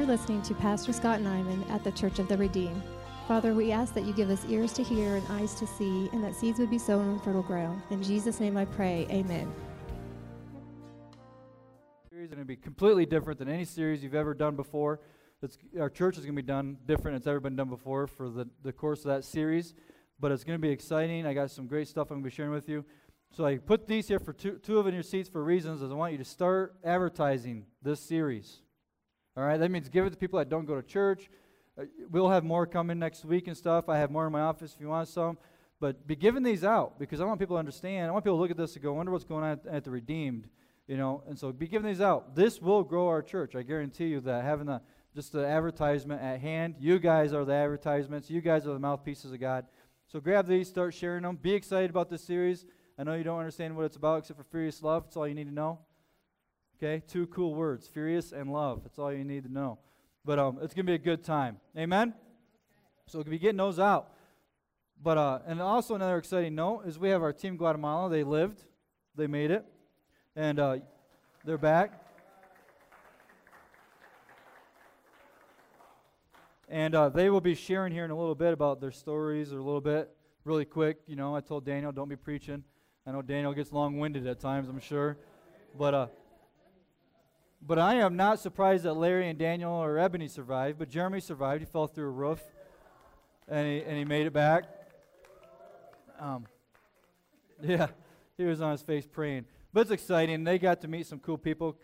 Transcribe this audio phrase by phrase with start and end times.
[0.00, 2.82] You're listening to Pastor Scott Nyman at the Church of the Redeemed.
[3.28, 6.24] Father, we ask that you give us ears to hear and eyes to see, and
[6.24, 7.82] that seeds would be sown on fertile ground.
[7.90, 9.52] In Jesus' name I pray, amen.
[12.08, 15.00] Series going to be completely different than any series you've ever done before.
[15.42, 18.06] It's, our church is going to be done different than it's ever been done before
[18.06, 19.74] for the, the course of that series,
[20.18, 21.26] but it's going to be exciting.
[21.26, 22.86] I got some great stuff I'm going to be sharing with you.
[23.36, 25.90] So I put these here for two, two of in your seats for reasons, as
[25.90, 28.62] I want you to start advertising this series.
[29.36, 31.30] All right, that means give it to people that don't go to church.
[31.78, 33.88] Uh, we'll have more coming next week and stuff.
[33.88, 35.38] I have more in my office if you want some.
[35.78, 38.08] But be giving these out because I want people to understand.
[38.08, 39.84] I want people to look at this and go, wonder what's going on at, at
[39.84, 40.48] the Redeemed,
[40.86, 41.22] you know.
[41.26, 42.34] And so be giving these out.
[42.34, 43.54] This will grow our church.
[43.54, 44.82] I guarantee you that having the
[45.14, 46.76] just the advertisement at hand.
[46.78, 48.30] You guys are the advertisements.
[48.30, 49.66] You guys are the mouthpieces of God.
[50.06, 51.36] So grab these, start sharing them.
[51.36, 52.66] Be excited about this series.
[52.98, 55.04] I know you don't understand what it's about except for furious love.
[55.06, 55.78] It's all you need to know.
[56.82, 58.80] Okay, two cool words furious and love.
[58.82, 59.78] That's all you need to know.
[60.24, 61.58] But um, it's going to be a good time.
[61.76, 62.14] Amen?
[63.06, 64.14] So we'll be getting those out.
[65.02, 68.08] But uh, and also another exciting note is we have our team Guatemala.
[68.08, 68.62] They lived,
[69.14, 69.66] they made it,
[70.34, 70.76] and uh,
[71.44, 72.02] they're back.
[76.66, 79.58] And uh, they will be sharing here in a little bit about their stories, or
[79.58, 80.08] a little bit,
[80.44, 80.96] really quick.
[81.06, 82.64] You know, I told Daniel, don't be preaching.
[83.06, 85.18] I know Daniel gets long-winded at times, I'm sure,
[85.78, 86.06] but uh,
[87.62, 91.60] but I am not surprised that Larry and Daniel or Ebony survived, but Jeremy survived.
[91.60, 92.40] He fell through a roof,
[93.48, 94.64] and he, and he made it back.
[96.18, 96.46] Um,
[97.62, 97.88] yeah,
[98.36, 99.44] he was on his face praying.
[99.72, 100.42] But it's exciting.
[100.42, 101.76] They got to meet some cool people,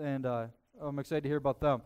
[0.00, 0.46] and uh,
[0.80, 1.82] I'm excited to hear about them.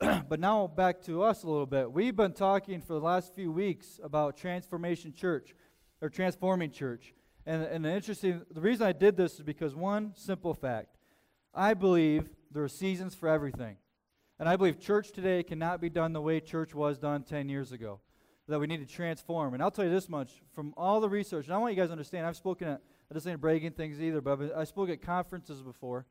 [0.28, 1.90] but now back to us a little bit.
[1.90, 5.54] We've been talking for the last few weeks about Transformation Church,
[6.02, 7.14] or Transforming Church.
[7.46, 10.96] And, and the interesting, the reason I did this is because one simple fact.
[11.54, 13.76] I believe there are seasons for everything.
[14.38, 17.72] And I believe church today cannot be done the way church was done 10 years
[17.72, 18.00] ago.
[18.48, 19.54] That we need to transform.
[19.54, 21.88] And I'll tell you this much from all the research, and I want you guys
[21.88, 22.80] to understand, I've spoken at,
[23.10, 26.06] I just ain't bragging things either, but I spoke at conferences before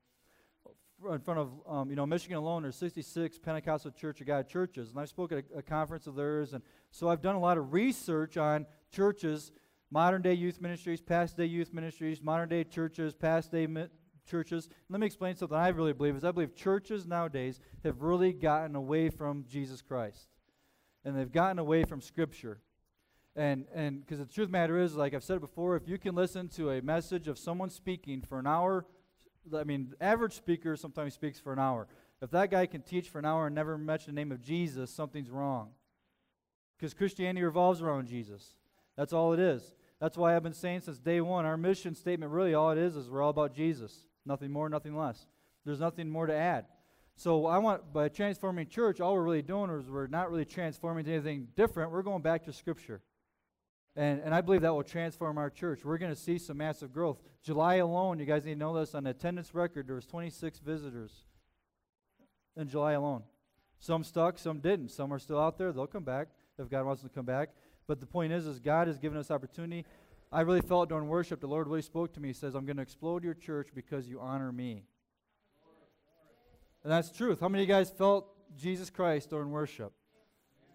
[1.11, 4.89] in front of, um, you know, Michigan alone, there's 66 Pentecostal Church of God churches.
[4.91, 6.53] And I've spoken at a, a conference of theirs.
[6.53, 9.51] And so I've done a lot of research on churches,
[9.91, 13.87] modern day youth ministries, past day youth ministries, modern day churches, past day mi-
[14.25, 14.69] churches.
[14.89, 18.75] Let me explain something I really believe is I believe churches nowadays have really gotten
[18.75, 20.27] away from Jesus Christ.
[21.03, 22.59] And they've gotten away from Scripture.
[23.35, 26.15] And and because the truth the matter is, like I've said before, if you can
[26.15, 28.85] listen to a message of someone speaking for an hour,
[29.53, 31.87] I mean, average speaker sometimes speaks for an hour.
[32.21, 34.89] If that guy can teach for an hour and never mention the name of Jesus,
[34.89, 35.71] something's wrong.
[36.77, 38.55] Because Christianity revolves around Jesus.
[38.95, 39.73] That's all it is.
[39.99, 42.95] That's why I've been saying since day one, our mission statement really all it is
[42.95, 44.05] is we're all about Jesus.
[44.25, 45.27] Nothing more, nothing less.
[45.65, 46.65] There's nothing more to add.
[47.15, 51.05] So I want by transforming church, all we're really doing is we're not really transforming
[51.05, 51.91] to anything different.
[51.91, 53.01] We're going back to Scripture.
[53.95, 55.85] And, and I believe that will transform our church.
[55.85, 57.21] We're going to see some massive growth.
[57.41, 61.23] July alone, you guys need to know this, on attendance record, there was 26 visitors
[62.57, 63.23] in July alone.
[63.79, 64.89] Some stuck, some didn't.
[64.89, 65.71] Some are still out there.
[65.71, 67.49] They'll come back if God wants them to come back.
[67.87, 69.85] But the point is, is God has given us opportunity.
[70.31, 72.29] I really felt during worship, the Lord really spoke to me.
[72.29, 74.83] He says, I'm going to explode your church because you honor me.
[76.83, 77.39] And that's truth.
[77.39, 79.93] How many of you guys felt Jesus Christ during worship?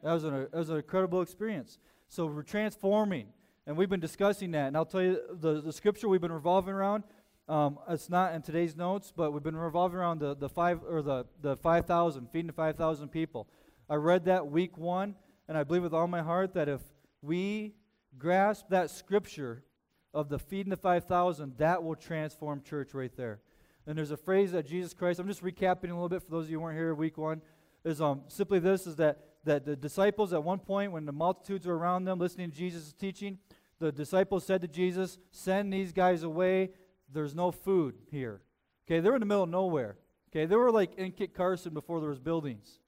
[0.02, 1.78] That was, an, that was an incredible experience.
[2.08, 3.26] So we're transforming,
[3.66, 4.68] and we've been discussing that.
[4.68, 7.04] And I'll tell you the, the scripture we've been revolving around.
[7.48, 11.02] Um, it's not in today's notes, but we've been revolving around the, the five or
[11.02, 13.48] the, the five thousand, feeding the five thousand people.
[13.88, 15.16] I read that week one,
[15.48, 16.80] and I believe with all my heart that if
[17.22, 17.74] we
[18.18, 19.64] grasp that scripture
[20.12, 23.40] of the feeding the 5,000, that will transform church right there.
[23.86, 26.44] And there's a phrase that Jesus Christ, I'm just recapping a little bit for those
[26.44, 27.40] of you who weren't here week one,
[27.84, 31.66] is um, simply this, is that, that the disciples at one point, when the multitudes
[31.66, 33.38] were around them listening to Jesus' teaching,
[33.78, 36.70] the disciples said to Jesus, send these guys away.
[37.12, 38.42] There's no food here.
[38.86, 39.96] Okay, they're in the middle of nowhere.
[40.30, 42.79] Okay, they were like in Kit Carson before there was buildings.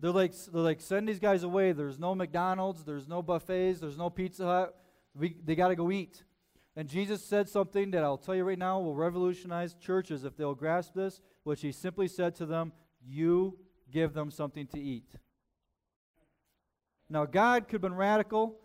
[0.00, 1.72] They're like, they're like, send these guys away.
[1.72, 4.76] There's no McDonald's, there's no buffets, there's no Pizza Hut.
[5.14, 6.22] We, they got to go eat.
[6.76, 10.54] And Jesus said something that I'll tell you right now will revolutionize churches if they'll
[10.54, 12.72] grasp this, which he simply said to them,
[13.04, 13.58] You
[13.90, 15.16] give them something to eat.
[17.10, 18.60] Now, God could have been radical.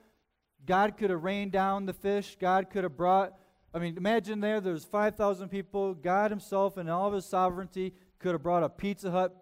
[0.65, 2.37] God could have rained down the fish.
[2.39, 3.33] God could have brought,
[3.73, 5.95] I mean, imagine there, there's 5,000 people.
[5.95, 9.35] God Himself, in all of His sovereignty, could have brought a Pizza Hut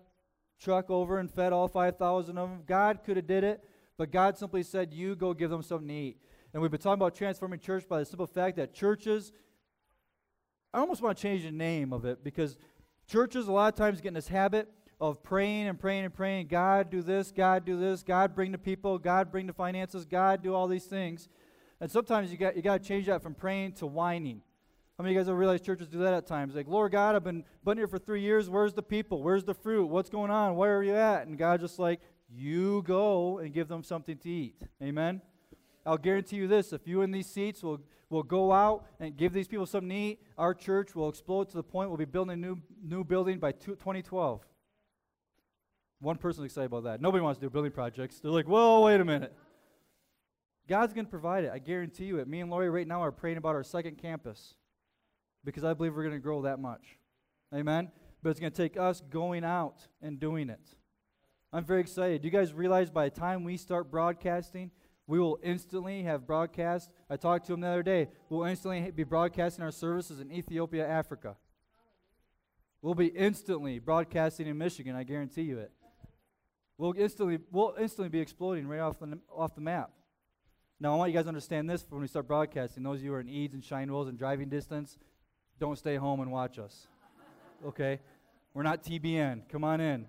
[0.62, 2.64] truck over and fed all 5,000 of them.
[2.66, 3.64] God could have did it,
[3.98, 6.18] but God simply said, you go give them something to eat.
[6.54, 9.32] And we've been talking about transforming church by the simple fact that churches,
[10.74, 12.58] I almost want to change the name of it because
[13.08, 14.70] churches a lot of times get in this habit
[15.00, 16.48] of praying and praying and praying.
[16.48, 17.32] God, do this.
[17.32, 18.04] God, do this.
[18.04, 19.00] God, bring the people.
[19.00, 20.06] God, bring the finances.
[20.06, 21.28] God, do all these things.
[21.80, 24.42] And sometimes you got you got to change that from praying to whining.
[25.02, 26.54] How many of you guys have realized churches do that at times?
[26.54, 28.52] Like, Lord God, I've been been here for three years.
[28.52, 29.24] Where's the people?
[29.24, 29.88] Where's the fruit?
[29.88, 30.56] What's going on?
[30.56, 31.26] Where are you at?
[31.26, 34.62] And God just like, you go and give them something to eat.
[34.80, 35.24] Amen.
[35.88, 37.82] I'll guarantee you this: if you in these seats will
[38.12, 41.56] will go out and give these people something to eat, our church will explode to
[41.56, 44.46] the point we'll be building a new new building by two, 2012.
[46.00, 47.02] One person's excited about that.
[47.02, 48.20] Nobody wants to do building projects.
[48.20, 49.36] They're like, well, wait a minute.
[50.68, 51.52] God's going to provide it.
[51.52, 52.28] I guarantee you it.
[52.28, 54.54] Me and Lori right now are praying about our second campus
[55.44, 56.98] because I believe we're going to grow that much.
[57.54, 57.92] Amen?
[58.24, 60.76] But it's going to take us going out and doing it.
[61.54, 62.22] I'm very excited.
[62.22, 64.72] Do you guys realize by the time we start broadcasting,
[65.08, 66.92] we will instantly have broadcast?
[67.10, 68.08] I talked to him the other day.
[68.30, 71.36] We'll instantly be broadcasting our services in Ethiopia, Africa.
[72.82, 75.72] We'll be instantly broadcasting in Michigan, I guarantee you it.
[76.78, 79.92] We'll instantly, we'll instantly be exploding right off the, off the map.
[80.80, 82.82] Now, I want you guys to understand this when we start broadcasting.
[82.82, 84.98] Those of you who are in Eads and Cheyenne and driving distance,
[85.62, 86.88] don't stay home and watch us.
[87.64, 88.00] Okay?
[88.56, 89.44] We're not TBN.
[89.48, 90.08] Come on in.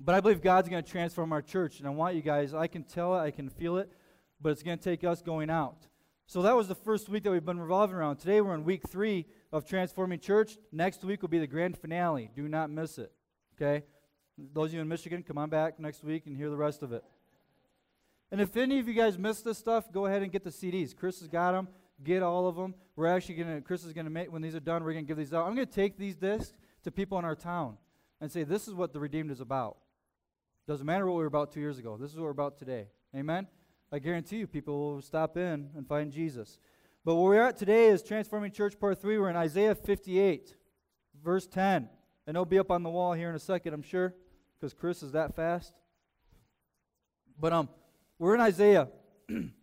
[0.00, 1.78] But I believe God's going to transform our church.
[1.78, 3.92] And I want you guys, I can tell it, I can feel it,
[4.40, 5.86] but it's going to take us going out.
[6.26, 8.16] So that was the first week that we've been revolving around.
[8.16, 10.56] Today we're in week three of Transforming Church.
[10.72, 12.30] Next week will be the grand finale.
[12.34, 13.12] Do not miss it.
[13.54, 13.84] Okay?
[14.54, 16.94] Those of you in Michigan, come on back next week and hear the rest of
[16.94, 17.04] it.
[18.30, 20.96] And if any of you guys missed this stuff, go ahead and get the CDs.
[20.96, 21.68] Chris has got them.
[22.02, 22.74] Get all of them.
[22.96, 25.04] We're actually going to, Chris is going to make, when these are done, we're going
[25.04, 25.46] to give these out.
[25.46, 26.52] I'm going to take these discs
[26.84, 27.76] to people in our town
[28.20, 29.78] and say, this is what the Redeemed is about.
[30.66, 31.96] Doesn't matter what we were about two years ago.
[31.96, 32.88] This is what we're about today.
[33.16, 33.46] Amen?
[33.90, 36.58] I guarantee you people will stop in and find Jesus.
[37.04, 39.18] But where we're at today is Transforming Church Part 3.
[39.18, 40.54] We're in Isaiah 58,
[41.22, 41.88] verse 10.
[42.26, 44.14] And it'll be up on the wall here in a second, I'm sure,
[44.58, 45.74] because Chris is that fast.
[47.40, 47.68] But um,
[48.18, 48.88] we're in Isaiah.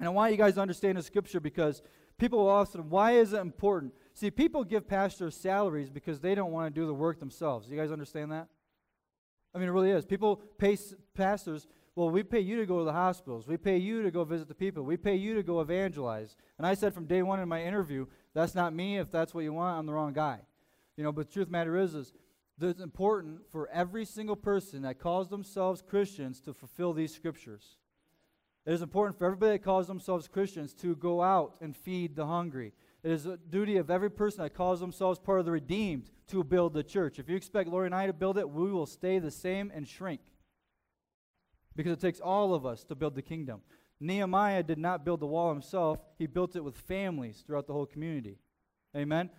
[0.00, 1.82] and I want you guys to understand the scripture because
[2.18, 3.92] people will often, why is it important?
[4.14, 7.70] See, people give pastors salaries because they don't want to do the work themselves.
[7.70, 8.48] You guys understand that?
[9.54, 10.06] I mean, it really is.
[10.06, 10.78] People pay
[11.14, 13.46] pastors, well, we pay you to go to the hospitals.
[13.46, 14.84] We pay you to go visit the people.
[14.84, 16.34] We pay you to go evangelize.
[16.56, 18.96] And I said from day one in my interview, that's not me.
[18.96, 20.40] If that's what you want, I'm the wrong guy.
[20.96, 22.14] You know, but truth matter is, is
[22.58, 27.76] it's important for every single person that calls themselves Christians to fulfill these scriptures.
[28.66, 32.26] It is important for everybody that calls themselves Christians to go out and feed the
[32.26, 32.72] hungry.
[33.02, 36.44] It is a duty of every person that calls themselves part of the redeemed to
[36.44, 37.18] build the church.
[37.18, 39.88] If you expect Lori and I to build it, we will stay the same and
[39.88, 40.20] shrink.
[41.74, 43.62] Because it takes all of us to build the kingdom.
[43.98, 47.86] Nehemiah did not build the wall himself, he built it with families throughout the whole
[47.86, 48.38] community.
[48.96, 49.30] Amen?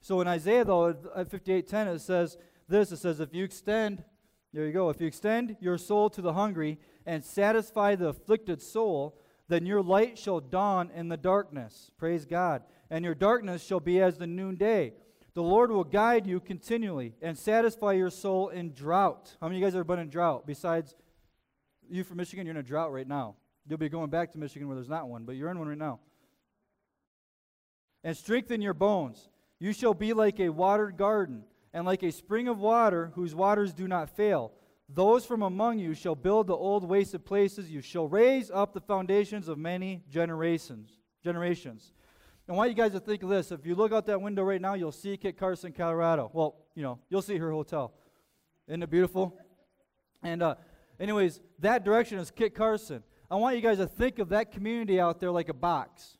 [0.00, 2.36] So in Isaiah, though, at 58.10, it says,
[2.68, 2.92] this.
[2.92, 4.04] It says, If you extend,
[4.52, 8.60] there you go, if you extend your soul to the hungry and satisfy the afflicted
[8.60, 9.18] soul,
[9.48, 11.90] then your light shall dawn in the darkness.
[11.96, 12.62] Praise God.
[12.90, 14.92] And your darkness shall be as the noonday.
[15.32, 19.36] The Lord will guide you continually and satisfy your soul in drought.
[19.40, 20.46] How many of you guys have been in drought?
[20.46, 20.94] Besides
[21.88, 23.36] you from Michigan, you're in a drought right now.
[23.66, 25.78] You'll be going back to Michigan where there's not one, but you're in one right
[25.78, 26.00] now.
[28.04, 29.30] And strengthen your bones.
[29.58, 33.72] You shall be like a watered garden and like a spring of water whose waters
[33.72, 34.52] do not fail.
[34.88, 37.70] Those from among you shall build the old wasted places.
[37.70, 40.90] You shall raise up the foundations of many generations.
[41.22, 41.92] Generations.
[42.48, 43.52] I want you guys to think of this.
[43.52, 46.30] If you look out that window right now, you'll see Kit Carson, Colorado.
[46.32, 47.92] Well, you know, you'll see her hotel.
[48.66, 49.36] Isn't it beautiful?
[50.22, 50.54] And, uh,
[50.98, 53.02] anyways, that direction is Kit Carson.
[53.30, 56.16] I want you guys to think of that community out there like a box.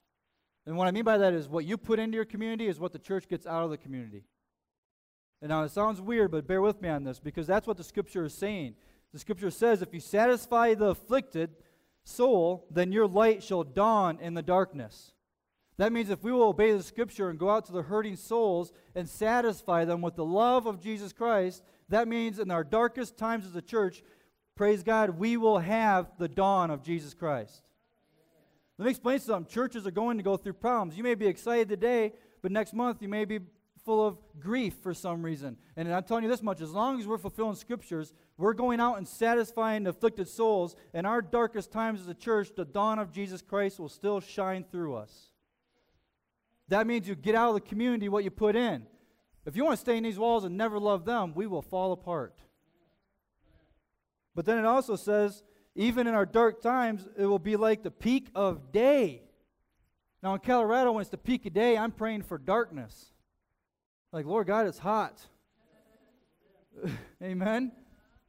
[0.67, 2.93] And what I mean by that is what you put into your community is what
[2.93, 4.25] the church gets out of the community.
[5.41, 7.85] And now it sounds weird, but bear with me on this because that's what the
[7.85, 8.75] scripture is saying.
[9.13, 11.51] The scripture says, if you satisfy the afflicted
[12.05, 15.13] soul, then your light shall dawn in the darkness.
[15.77, 18.73] That means if we will obey the scripture and go out to the hurting souls
[18.97, 23.47] and satisfy them with the love of Jesus Christ, that means in our darkest times
[23.47, 24.03] as a church,
[24.57, 27.63] praise God, we will have the dawn of Jesus Christ.
[28.77, 29.53] Let me explain something.
[29.53, 30.97] Churches are going to go through problems.
[30.97, 33.41] You may be excited today, but next month you may be
[33.89, 35.57] full of grief for some reason.
[35.75, 38.99] And I'm telling you this much as long as we're fulfilling scriptures, we're going out
[38.99, 40.77] and satisfying afflicted souls.
[40.93, 44.67] In our darkest times as a church, the dawn of Jesus Christ will still shine
[44.71, 45.31] through us.
[46.69, 48.85] That means you get out of the community what you put in.
[49.47, 51.93] If you want to stay in these walls and never love them, we will fall
[51.93, 52.39] apart.
[54.35, 55.43] But then it also says,
[55.75, 59.23] even in our dark times, it will be like the peak of day.
[60.23, 63.15] Now in Colorado, when it's the peak of day, I'm praying for darkness.
[64.13, 65.21] Like, Lord God, it's hot.
[67.23, 67.73] Amen.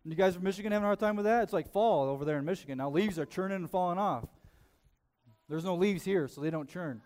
[0.03, 1.43] You guys from Michigan having a hard time with that?
[1.43, 2.77] It's like fall over there in Michigan.
[2.77, 4.25] Now leaves are churning and falling off.
[5.47, 7.01] There's no leaves here, so they don't churn.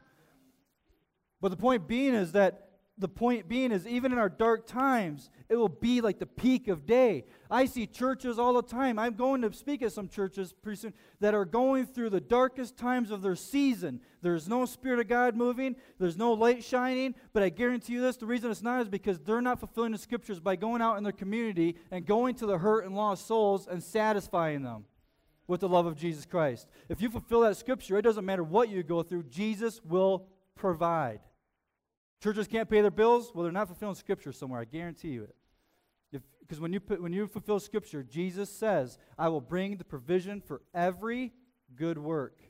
[1.41, 5.31] But the point being is that the point being is even in our dark times,
[5.49, 7.25] it will be like the peak of day.
[7.49, 8.99] I see churches all the time.
[8.99, 12.77] I'm going to speak at some churches pretty soon that are going through the darkest
[12.77, 13.99] times of their season.
[14.21, 17.15] There's no Spirit of God moving, there's no light shining.
[17.33, 19.97] But I guarantee you this the reason it's not is because they're not fulfilling the
[19.97, 23.67] scriptures by going out in their community and going to the hurt and lost souls
[23.67, 24.85] and satisfying them
[25.47, 26.67] with the love of Jesus Christ.
[26.89, 31.21] If you fulfill that scripture, it doesn't matter what you go through, Jesus will provide.
[32.23, 33.33] Churches can't pay their bills.
[33.35, 34.61] Well, they're not fulfilling Scripture somewhere.
[34.61, 35.35] I guarantee you it.
[36.39, 40.61] Because when you when you fulfill Scripture, Jesus says, "I will bring the provision for
[40.73, 41.33] every
[41.75, 42.41] good work."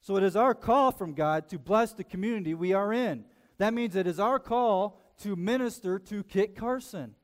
[0.00, 3.24] So it is our call from God to bless the community we are in.
[3.58, 7.16] That means it is our call to minister to Kit Carson.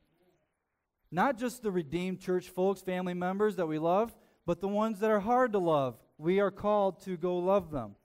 [1.09, 4.13] Not just the redeemed church folks, family members that we love,
[4.45, 5.97] but the ones that are hard to love.
[6.17, 7.95] We are called to go love them.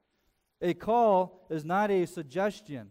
[0.60, 2.90] A call is not a suggestion.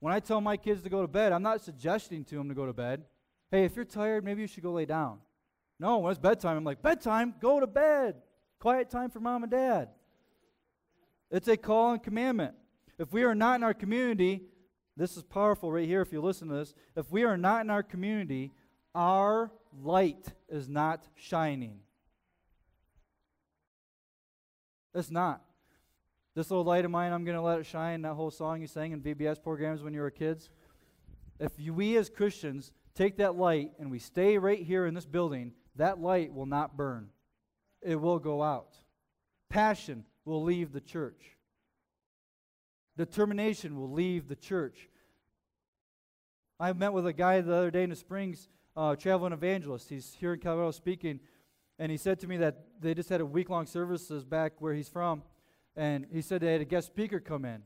[0.00, 2.54] When I tell my kids to go to bed, I'm not suggesting to them to
[2.54, 3.04] go to bed.
[3.50, 5.18] Hey, if you're tired, maybe you should go lay down.
[5.78, 8.16] No, when it's bedtime, I'm like, bedtime, go to bed.
[8.58, 9.88] Quiet time for mom and dad.
[11.30, 12.54] It's a call and commandment.
[12.98, 14.42] If we are not in our community,
[14.96, 16.74] this is powerful right here if you listen to this.
[16.96, 18.52] If we are not in our community,
[18.94, 19.50] our
[19.82, 21.80] light is not shining.
[24.94, 25.42] It's not.
[26.40, 28.00] This little light of mine, I'm going to let it shine.
[28.00, 30.48] That whole song you sang in VBS programs when you were kids.
[31.38, 35.04] If you, we as Christians take that light and we stay right here in this
[35.04, 37.10] building, that light will not burn.
[37.82, 38.74] It will go out.
[39.50, 41.36] Passion will leave the church.
[42.96, 44.88] Determination will leave the church.
[46.58, 49.90] I met with a guy the other day in the Springs, uh, traveling evangelist.
[49.90, 51.20] He's here in Colorado speaking,
[51.78, 54.72] and he said to me that they just had a week long services back where
[54.72, 55.22] he's from
[55.76, 57.62] and he said they had a guest speaker come in.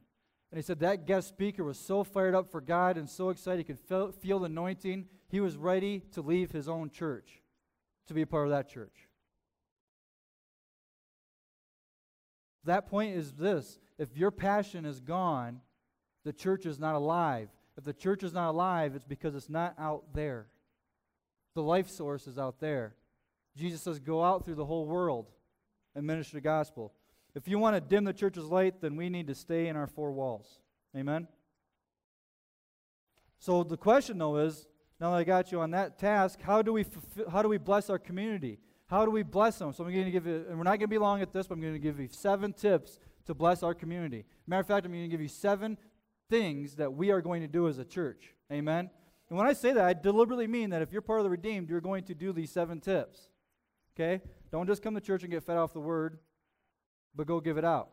[0.55, 3.59] And he said that guest speaker was so fired up for God and so excited
[3.59, 7.43] he could feel, feel the anointing, he was ready to leave his own church
[8.07, 9.09] to be a part of that church.
[12.65, 15.61] That point is this if your passion is gone,
[16.25, 17.49] the church is not alive.
[17.77, 20.47] If the church is not alive, it's because it's not out there.
[21.55, 22.95] The life source is out there.
[23.57, 25.31] Jesus says, Go out through the whole world
[25.95, 26.93] and minister the gospel.
[27.35, 29.87] If you want to dim the church's light, then we need to stay in our
[29.87, 30.61] four walls.
[30.97, 31.27] Amen?
[33.39, 34.69] So the question, though, is
[35.01, 37.59] now that I got you on that task, how do we, fulfill, how do we
[37.59, 38.59] bless our community?
[38.87, 39.73] How do we bless them?
[39.73, 41.49] So I'm going to give you, and we're not going to be long at this,
[41.49, 44.25] but I'm going to give you seven tips to bless our community.
[44.47, 45.77] Matter of fact, I'm going to give you seven
[46.31, 48.35] things that we are going to do as a church.
[48.53, 48.91] Amen?
[49.29, 51.69] And when I say that, I deliberately mean that if you're part of the redeemed,
[51.69, 53.29] you're going to do these seven tips.
[53.97, 54.23] Okay?
[54.53, 56.19] Don't just come to church and get fed off the word
[57.15, 57.91] but go give it out.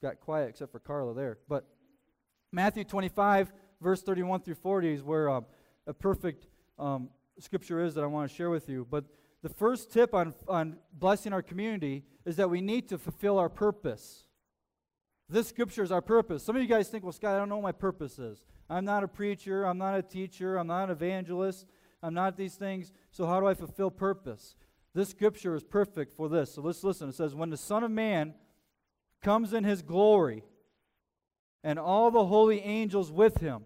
[0.00, 1.38] Got quiet except for Carla there.
[1.48, 1.64] But
[2.50, 5.46] Matthew 25, verse 31 through 40 is where um,
[5.86, 6.46] a perfect
[6.78, 8.86] um, scripture is that I want to share with you.
[8.90, 9.04] But
[9.42, 13.48] the first tip on, on blessing our community is that we need to fulfill our
[13.48, 14.24] purpose.
[15.28, 16.44] This scripture is our purpose.
[16.44, 18.42] Some of you guys think, well, Scott, I don't know what my purpose is.
[18.68, 19.64] I'm not a preacher.
[19.64, 20.56] I'm not a teacher.
[20.56, 21.66] I'm not an evangelist.
[22.02, 22.92] I'm not these things.
[23.10, 24.56] So, how do I fulfill purpose?
[24.94, 26.54] This scripture is perfect for this.
[26.54, 27.08] So let's listen.
[27.08, 28.34] It says, When the Son of Man
[29.22, 30.44] comes in his glory,
[31.64, 33.62] and all the holy angels with him,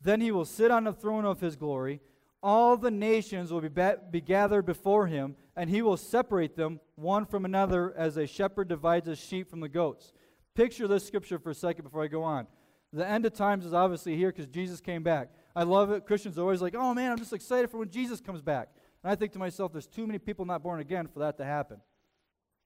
[0.00, 2.00] then he will sit on the throne of his glory.
[2.42, 6.80] All the nations will be, ba- be gathered before him, and he will separate them
[6.94, 10.12] one from another as a shepherd divides his sheep from the goats.
[10.54, 12.46] Picture this scripture for a second before I go on.
[12.92, 15.30] The end of times is obviously here because Jesus came back.
[15.56, 16.06] I love it.
[16.06, 18.68] Christians are always like, oh man, I'm just excited for when Jesus comes back.
[19.04, 21.44] And I think to myself, there's too many people not born again for that to
[21.44, 21.76] happen.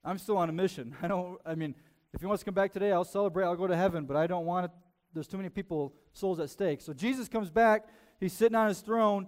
[0.04, 0.97] I'm still on a mission.
[1.02, 1.75] I don't, I mean,
[2.14, 4.28] if he wants to come back today, I'll celebrate, I'll go to heaven, but I
[4.28, 4.71] don't want it.
[5.12, 6.80] There's too many people, souls at stake.
[6.80, 7.88] So Jesus comes back,
[8.21, 9.26] he's sitting on his throne.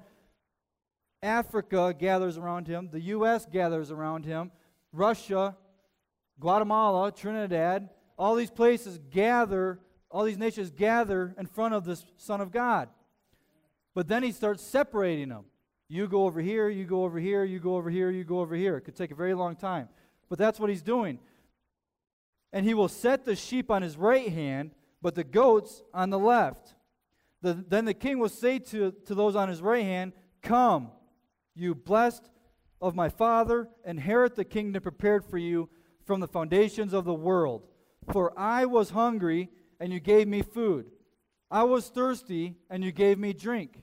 [1.23, 3.45] Africa gathers around him, the U.S.
[3.45, 4.53] gathers around him,
[4.93, 5.57] Russia,
[6.39, 12.41] Guatemala, Trinidad, all these places gather, all these nations gather in front of this Son
[12.41, 12.89] of God.
[13.95, 15.45] But then he starts separating them.
[15.93, 18.55] You go over here, you go over here, you go over here, you go over
[18.55, 18.77] here.
[18.77, 19.89] It could take a very long time.
[20.29, 21.19] But that's what he's doing.
[22.53, 24.71] And he will set the sheep on his right hand,
[25.03, 26.77] but the goats on the left.
[27.43, 30.93] The, then the king will say to, to those on his right hand, Come,
[31.57, 32.31] you blessed
[32.81, 35.69] of my father, inherit the kingdom prepared for you
[36.07, 37.67] from the foundations of the world.
[38.13, 40.87] For I was hungry, and you gave me food.
[41.51, 43.83] I was thirsty, and you gave me drink.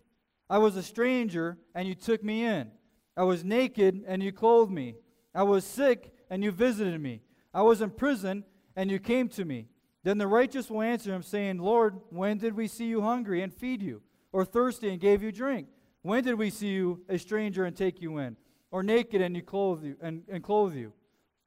[0.49, 2.71] I was a stranger, and you took me in.
[3.15, 4.95] I was naked, and you clothed me.
[5.35, 7.21] I was sick, and you visited me.
[7.53, 9.67] I was in prison, and you came to me.
[10.03, 13.53] Then the righteous will answer him, saying, Lord, when did we see you hungry and
[13.53, 14.01] feed you,
[14.31, 15.67] or thirsty and gave you drink?
[16.01, 18.37] When did we see you a stranger and take you in,
[18.71, 20.93] or naked and you clothe you and, and clothe you?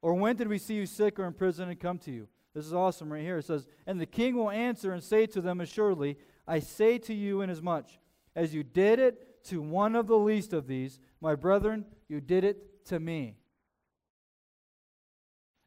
[0.03, 2.27] Or when did we see you sick or in prison and come to you?
[2.53, 3.37] This is awesome right here.
[3.37, 6.17] It says, And the king will answer and say to them assuredly,
[6.47, 7.87] I say to you inasmuch
[8.35, 12.43] as you did it to one of the least of these, my brethren, you did
[12.43, 13.35] it to me.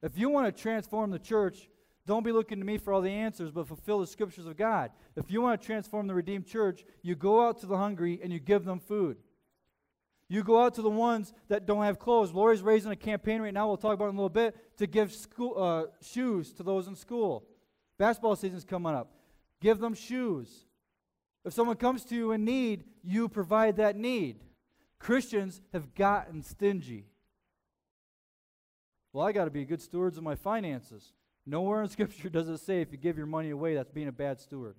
[0.03, 1.69] If you want to transform the church,
[2.07, 4.91] don't be looking to me for all the answers, but fulfill the scriptures of God.
[5.17, 8.33] If you want to transform the redeemed church, you go out to the hungry and
[8.33, 9.17] you give them food.
[10.29, 12.33] You go out to the ones that don't have clothes.
[12.33, 14.87] Lori's raising a campaign right now, we'll talk about it in a little bit, to
[14.87, 17.47] give school, uh, shoes to those in school.
[17.99, 19.11] Basketball season's coming up.
[19.61, 20.67] Give them shoes.
[21.45, 24.41] If someone comes to you in need, you provide that need.
[24.99, 27.07] Christians have gotten stingy.
[29.13, 31.13] Well, I got to be good stewards of my finances.
[31.47, 34.13] Nowhere in Scripture does it say if you give your money away, that's being a
[34.13, 34.77] bad steward.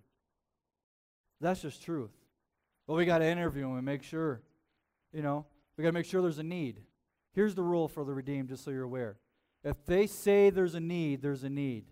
[1.40, 2.12] That's just truth.
[2.88, 4.42] But we got to interview them and make sure
[5.16, 5.46] you know,
[5.78, 6.82] we got to make sure there's a need.
[7.34, 9.18] Here's the rule for the redeemed, just so you're aware.
[9.64, 11.86] If they say there's a need, there's a need.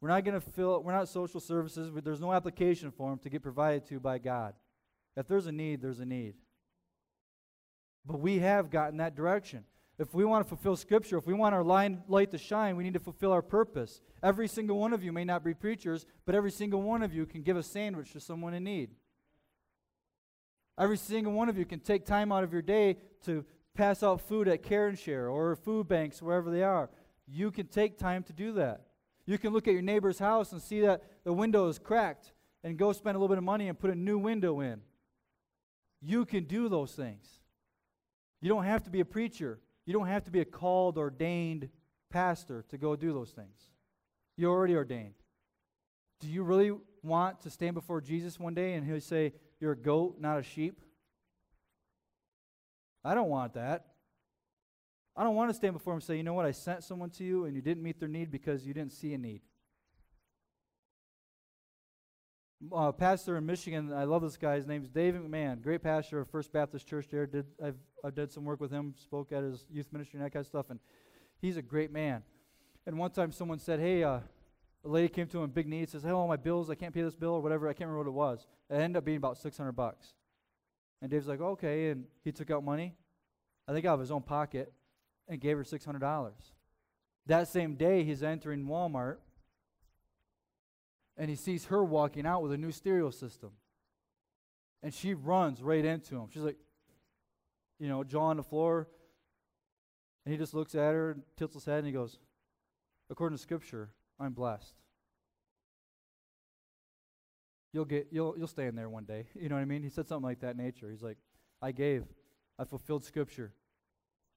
[0.00, 3.42] We're not going to fill, we're not social services, there's no application form to get
[3.42, 4.54] provided to by God.
[5.16, 6.34] If there's a need, there's a need.
[8.06, 9.64] But we have gotten that direction.
[9.98, 12.84] If we want to fulfill Scripture, if we want our line, light to shine, we
[12.84, 14.00] need to fulfill our purpose.
[14.22, 17.26] Every single one of you may not be preachers, but every single one of you
[17.26, 18.90] can give a sandwich to someone in need.
[20.78, 24.20] Every single one of you can take time out of your day to pass out
[24.20, 26.88] food at Care and Share or food banks, wherever they are.
[27.26, 28.82] You can take time to do that.
[29.28, 32.32] You can look at your neighbor's house and see that the window is cracked
[32.64, 34.80] and go spend a little bit of money and put a new window in.
[36.00, 37.28] You can do those things.
[38.40, 39.60] You don't have to be a preacher.
[39.84, 41.68] You don't have to be a called, ordained
[42.08, 43.68] pastor to go do those things.
[44.38, 45.12] You're already ordained.
[46.20, 49.76] Do you really want to stand before Jesus one day and he'll say, you're a
[49.76, 50.80] goat, not a sheep.
[53.04, 53.87] I don't want that.
[55.18, 57.10] I don't want to stand before him and say, you know what, I sent someone
[57.10, 59.40] to you and you didn't meet their need because you didn't see a need.
[62.72, 64.54] Uh, pastor in Michigan, I love this guy.
[64.54, 67.26] His name's David McMahon, great pastor of First Baptist Church there.
[67.26, 70.30] Did I've I did some work with him, spoke at his youth ministry and that
[70.30, 70.78] kind of stuff, and
[71.40, 72.22] he's a great man.
[72.86, 74.20] And one time someone said, "Hey, uh,
[74.84, 76.94] a lady came to him in big need, says, Hey, all my bills, I can't
[76.94, 77.68] pay this bill or whatever.
[77.68, 78.46] I can't remember what it was.
[78.70, 80.14] It ended up being about 600 bucks.
[81.02, 81.90] And Dave's like, Okay.
[81.90, 82.94] And he took out money,
[83.66, 84.72] I think out of his own pocket,
[85.28, 86.32] and gave her $600.
[87.26, 89.18] That same day, he's entering Walmart
[91.18, 93.50] and he sees her walking out with a new stereo system.
[94.82, 96.28] And she runs right into him.
[96.32, 96.56] She's like,
[97.80, 98.88] you know, jaw on the floor.
[100.24, 102.18] And he just looks at her, tilts his head, and he goes,
[103.10, 104.74] according to Scripture, I'm blessed.
[107.72, 109.26] You'll get you'll you'll stay in there one day.
[109.34, 109.82] You know what I mean?
[109.82, 110.90] He said something like that nature.
[110.90, 111.18] He's like,
[111.60, 112.04] I gave.
[112.58, 113.52] I fulfilled scripture.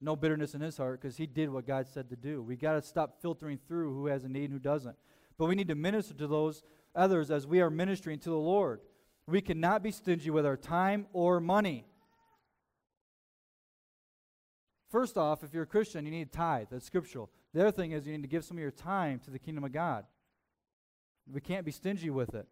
[0.02, 2.42] No bitterness in his heart because he did what God said to do.
[2.42, 4.96] We got to stop filtering through who has a need and who doesn't.
[5.38, 8.80] But we need to minister to those others as we are ministering to the Lord.
[9.28, 11.86] We cannot be stingy with our time or money.
[14.90, 16.66] First off, if you're a Christian, you need tithe.
[16.70, 17.30] That's scriptural.
[17.54, 19.62] The other thing is you need to give some of your time to the kingdom
[19.62, 20.04] of God.
[21.32, 22.46] We can't be stingy with it.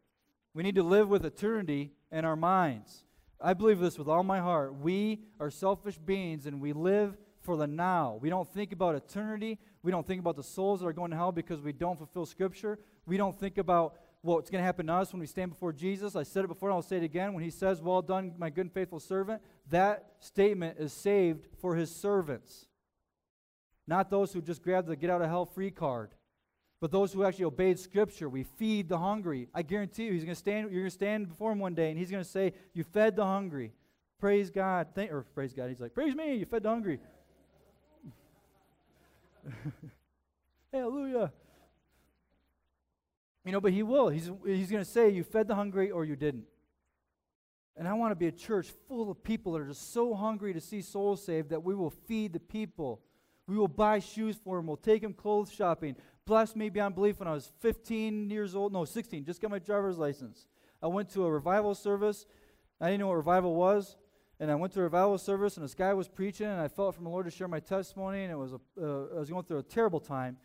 [0.55, 3.05] We need to live with eternity in our minds.
[3.41, 4.77] I believe this with all my heart.
[4.77, 8.19] We are selfish beings and we live for the now.
[8.21, 9.59] We don't think about eternity.
[9.83, 12.27] We don't think about the souls that are going to hell because we don't fulfill
[12.27, 12.79] Scripture.
[13.07, 16.17] We don't think about what's going to happen to us when we stand before Jesus.
[16.17, 17.33] I said it before and I'll say it again.
[17.33, 21.75] When he says, Well done, my good and faithful servant, that statement is saved for
[21.77, 22.67] his servants
[23.91, 26.11] not those who just grabbed the get out of hell free card,
[26.81, 28.29] but those who actually obeyed Scripture.
[28.29, 29.49] We feed the hungry.
[29.53, 30.71] I guarantee you, he's going to stand.
[30.71, 33.17] You're going to stand before him one day, and he's going to say, "You fed
[33.17, 33.73] the hungry."
[34.21, 34.89] Praise God.
[34.95, 35.69] Thank, or praise God.
[35.71, 36.37] He's like, "Praise me.
[36.37, 37.01] You fed the hungry."
[40.73, 41.33] Hallelujah.
[43.45, 44.09] You know, but he will.
[44.09, 46.45] He's, he's going to say, You fed the hungry or you didn't.
[47.77, 50.53] And I want to be a church full of people that are just so hungry
[50.53, 53.01] to see souls saved that we will feed the people
[53.51, 54.69] we will buy shoes for them.
[54.69, 55.97] We'll take them clothes shopping.
[56.25, 58.73] Bless me beyond belief when I was 15 years old.
[58.73, 59.25] No, 16.
[59.25, 60.47] Just got my driver's license.
[60.81, 62.27] I went to a revival service.
[62.81, 63.97] I didn't know what revival was.
[64.41, 66.95] And I went to a revival service, and this guy was preaching, and I felt
[66.95, 69.45] from the Lord to share my testimony, and it was a, uh, I was going
[69.45, 70.39] through a terrible time.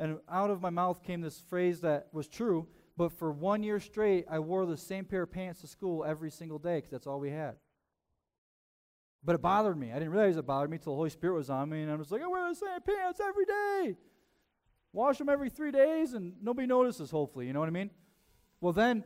[0.00, 3.78] And out of my mouth came this phrase that was true, But for one year
[3.78, 7.06] straight, I wore the same pair of pants to school every single day because that's
[7.06, 7.56] all we had.
[9.22, 9.90] But it bothered me.
[9.90, 11.94] I didn't realize it bothered me until the Holy Spirit was on me, and I
[11.96, 13.96] was like, I wear the same pants every day.
[14.92, 17.46] Wash them every three days, and nobody notices, hopefully.
[17.46, 17.90] You know what I mean?
[18.60, 19.04] Well, then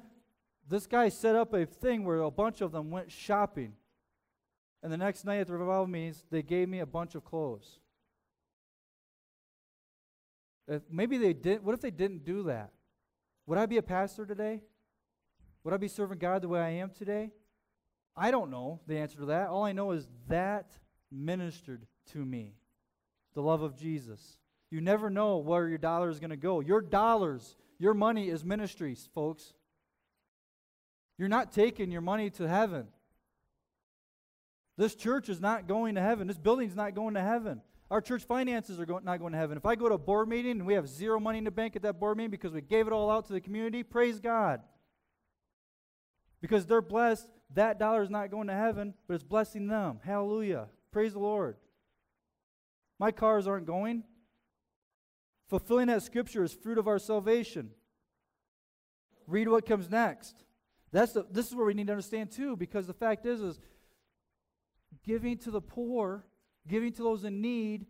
[0.68, 3.74] this guy set up a thing where a bunch of them went shopping.
[4.82, 7.78] And the next night at the revival meetings, they gave me a bunch of clothes.
[10.66, 11.64] If maybe they did.
[11.64, 12.70] What if they didn't do that?
[13.46, 14.62] Would I be a pastor today?
[15.64, 17.32] Would I be serving God the way I am today?
[18.16, 19.48] I don't know the answer to that.
[19.48, 20.78] All I know is that
[21.10, 22.54] ministered to me
[23.34, 24.38] the love of Jesus.
[24.70, 26.60] You never know where your dollar is going to go.
[26.60, 29.54] Your dollars, your money is ministries, folks.
[31.18, 32.86] You're not taking your money to heaven.
[34.80, 36.26] This church is not going to heaven.
[36.26, 37.60] This building is not going to heaven.
[37.90, 39.58] Our church finances are not going to heaven.
[39.58, 41.76] If I go to a board meeting and we have zero money in the bank
[41.76, 44.62] at that board meeting because we gave it all out to the community, praise God.
[46.40, 50.00] Because they're blessed, that dollar is not going to heaven, but it's blessing them.
[50.02, 50.68] Hallelujah.
[50.92, 51.56] Praise the Lord.
[52.98, 54.04] My cars aren't going.
[55.50, 57.68] Fulfilling that scripture is fruit of our salvation.
[59.26, 60.42] Read what comes next.
[60.90, 63.60] That's the, this is where we need to understand too, because the fact is, is
[65.04, 66.24] giving to the poor
[66.68, 67.86] giving to those in need,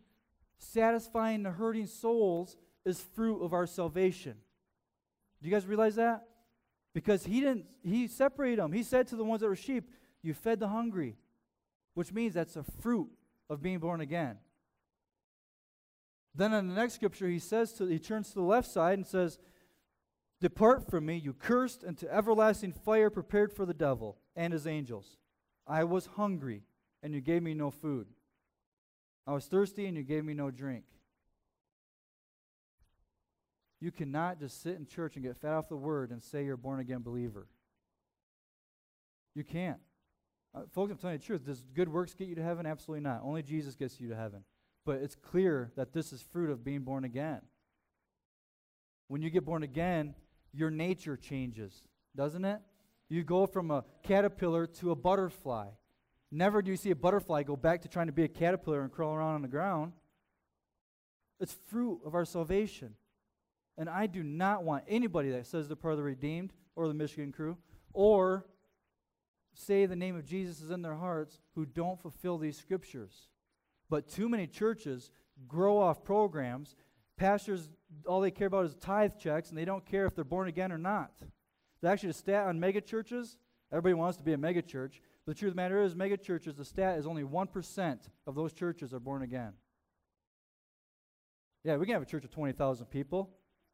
[0.58, 4.36] satisfying the hurting souls is fruit of our salvation.
[5.42, 6.26] Do you guys realize that?
[6.94, 8.72] Because he didn't he separated them.
[8.72, 9.90] He said to the ones that were sheep,
[10.22, 11.18] "You fed the hungry,"
[11.94, 13.10] which means that's a fruit
[13.48, 14.38] of being born again.
[16.34, 19.06] Then in the next scripture, he says to he turns to the left side and
[19.06, 19.38] says,
[20.40, 25.16] "Depart from me, you cursed, into everlasting fire prepared for the devil and his angels.
[25.66, 26.64] I was hungry,
[27.02, 28.06] and you gave me no food.
[29.26, 30.84] I was thirsty and you gave me no drink.
[33.80, 36.54] You cannot just sit in church and get fed off the word and say you're
[36.54, 37.46] a born again believer.
[39.34, 39.78] You can't.
[40.54, 41.44] Uh, folks, I'm telling you the truth.
[41.44, 42.66] Does good works get you to heaven?
[42.66, 43.22] Absolutely not.
[43.24, 44.44] Only Jesus gets you to heaven.
[44.84, 47.40] But it's clear that this is fruit of being born again.
[49.08, 50.14] When you get born again,
[50.52, 51.82] your nature changes,
[52.16, 52.60] doesn't it?
[53.08, 55.68] You go from a caterpillar to a butterfly.
[56.32, 58.92] Never do you see a butterfly go back to trying to be a caterpillar and
[58.92, 59.92] crawl around on the ground.
[61.40, 62.94] It's fruit of our salvation.
[63.76, 66.94] And I do not want anybody that says they're part of the redeemed or the
[66.94, 67.56] Michigan crew
[67.92, 68.46] or
[69.54, 73.28] say the name of Jesus is in their hearts who don't fulfill these scriptures.
[73.88, 75.10] But too many churches
[75.48, 76.76] grow off programs.
[77.16, 77.68] Pastors,
[78.06, 80.70] all they care about is tithe checks, and they don't care if they're born again
[80.72, 81.12] or not.
[81.80, 83.36] There's actually a stat on mega churches.
[83.72, 85.02] Everybody wants to be a mega church.
[85.30, 88.52] The truth of the matter is, mega churches, the stat is only 1% of those
[88.52, 89.52] churches are born again.
[91.62, 93.30] Yeah, we can have a church of 20,000 people,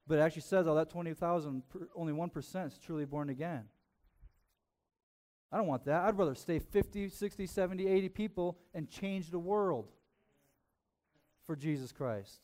[0.06, 1.62] but it actually says all that 20,000,
[1.94, 3.64] only 1% is truly born again.
[5.50, 6.02] I don't want that.
[6.02, 9.88] I'd rather stay 50, 60, 70, 80 people and change the world
[11.46, 12.42] for Jesus Christ.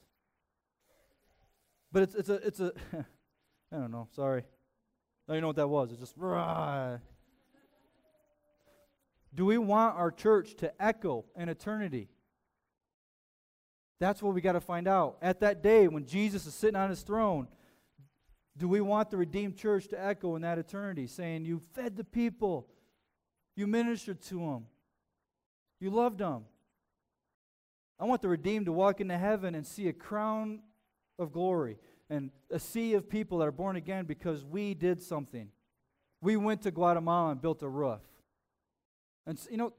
[1.93, 2.73] But it's, it's a, it's a
[3.71, 4.45] I don't know, sorry.
[5.29, 5.91] I don't know what that was.
[5.91, 6.97] It's just, rah.
[9.35, 12.09] Do we want our church to echo in eternity?
[13.99, 15.17] That's what we got to find out.
[15.23, 17.49] At that day when Jesus is sitting on his throne,
[18.57, 22.05] do we want the redeemed church to echo in that eternity, saying, You fed the
[22.05, 22.67] people,
[23.57, 24.67] you ministered to them,
[25.81, 26.45] you loved them?
[27.99, 30.61] I want the redeemed to walk into heaven and see a crown
[31.19, 31.79] of glory
[32.11, 35.49] and a sea of people that are born again because we did something.
[36.21, 38.01] We went to Guatemala and built a roof.
[39.27, 39.73] And, you know,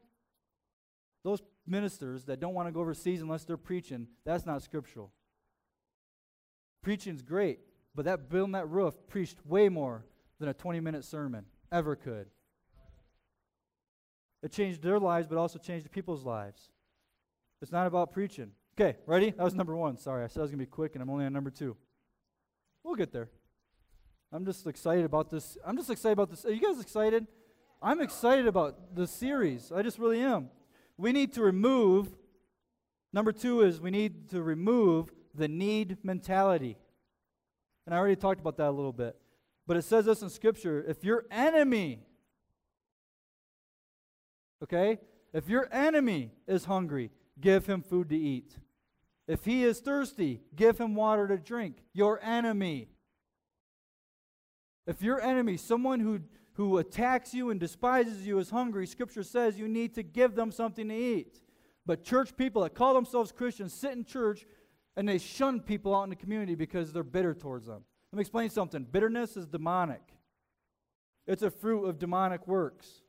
[1.24, 5.12] those ministers that don't want to go overseas unless they're preaching, that's not scriptural.
[6.82, 7.60] Preaching's great,
[7.96, 10.06] but that building that roof preached way more
[10.40, 12.28] than a 20 minute sermon ever could.
[14.42, 16.70] It changed their lives, but also changed people's lives.
[17.62, 18.52] It's not about preaching.
[18.78, 19.30] Okay, ready?
[19.30, 19.98] That was number one.
[19.98, 21.78] Sorry, I said I was going to be quick, and I'm only on number two.
[22.84, 23.30] We'll get there.
[24.34, 25.58] I'm just excited about this.
[25.66, 26.44] I'm just excited about this.
[26.44, 27.26] Are you guys excited?
[27.84, 29.70] I'm excited about the series.
[29.70, 30.50] I just really am.
[30.98, 32.08] We need to remove,
[33.12, 36.78] number two is we need to remove the need mentality.
[37.86, 39.18] And I already talked about that a little bit.
[39.68, 42.00] But it says this in Scripture if your enemy,
[44.64, 45.00] okay,
[45.34, 48.56] if your enemy is hungry, give him food to eat.
[49.28, 51.84] If he is thirsty, give him water to drink.
[51.94, 52.88] Your enemy.
[54.88, 56.22] If your enemy, someone who
[56.54, 60.52] who attacks you and despises you is hungry, Scripture says you need to give them
[60.52, 61.42] something to eat.
[61.86, 64.46] But church people that call themselves Christians sit in church
[64.96, 67.84] and they shun people out in the community because they're bitter towards them.
[68.12, 68.84] Let me explain something.
[68.84, 70.02] Bitterness is demonic,
[71.26, 73.02] it's a fruit of demonic works.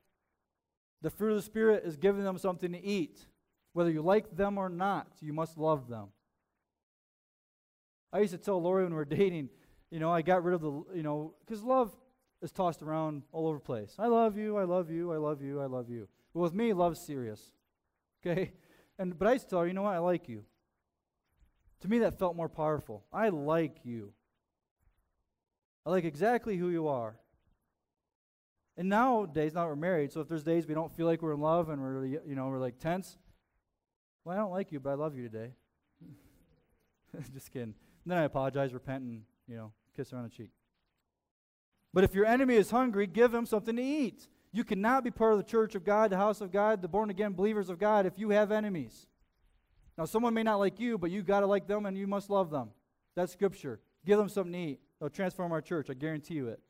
[1.02, 3.26] The fruit of the Spirit is giving them something to eat.
[3.74, 6.06] Whether you like them or not, you must love them.
[8.10, 9.50] I used to tell Lori when we were dating,
[9.90, 11.94] you know, I got rid of the, you know, because love
[12.44, 13.94] is tossed around all over the place.
[13.98, 16.06] I love you, I love you, I love you, I love you.
[16.34, 17.40] But with me, love's serious.
[18.24, 18.52] Okay?
[18.98, 20.44] And but I to tell her, you know what, I like you.
[21.80, 23.04] To me, that felt more powerful.
[23.12, 24.12] I like you.
[25.86, 27.16] I like exactly who you are.
[28.76, 31.40] And nowadays, now we're married, so if there's days we don't feel like we're in
[31.40, 33.16] love and we're, you know, we're like tense,
[34.24, 35.52] well, I don't like you, but I love you today.
[37.34, 37.74] Just kidding.
[38.04, 40.50] And then I apologize, repent, and, you know, kiss her on the cheek.
[41.94, 44.26] But if your enemy is hungry, give him something to eat.
[44.52, 47.08] You cannot be part of the church of God, the house of God, the born
[47.08, 49.06] again believers of God if you have enemies.
[49.96, 52.30] Now, someone may not like you, but you got to like them and you must
[52.30, 52.70] love them.
[53.14, 53.80] That's scripture.
[54.04, 54.80] Give them something to eat.
[54.98, 55.88] They'll transform our church.
[55.88, 56.60] I guarantee you it.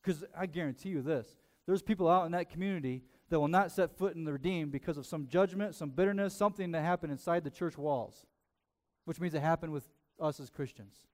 [0.00, 1.26] Because I guarantee you this
[1.66, 4.96] there's people out in that community that will not set foot in the redeemed because
[4.96, 8.26] of some judgment, some bitterness, something that happened inside the church walls,
[9.06, 9.88] which means it happened with
[10.20, 11.06] us as Christians.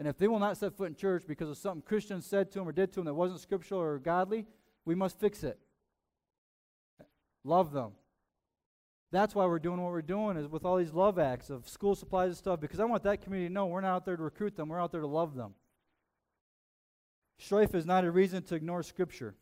[0.00, 2.58] And if they will not set foot in church because of something Christians said to
[2.58, 4.46] them or did to them that wasn't scriptural or godly,
[4.86, 5.58] we must fix it.
[7.44, 7.92] Love them.
[9.12, 11.94] That's why we're doing what we're doing is with all these love acts of school
[11.94, 14.22] supplies and stuff because I want that community to know we're not out there to
[14.22, 15.52] recruit them, we're out there to love them.
[17.38, 19.34] Strife is not a reason to ignore Scripture.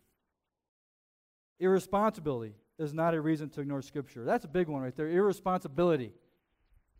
[1.60, 4.24] Irresponsibility is not a reason to ignore Scripture.
[4.24, 5.08] That's a big one right there.
[5.08, 6.14] Irresponsibility.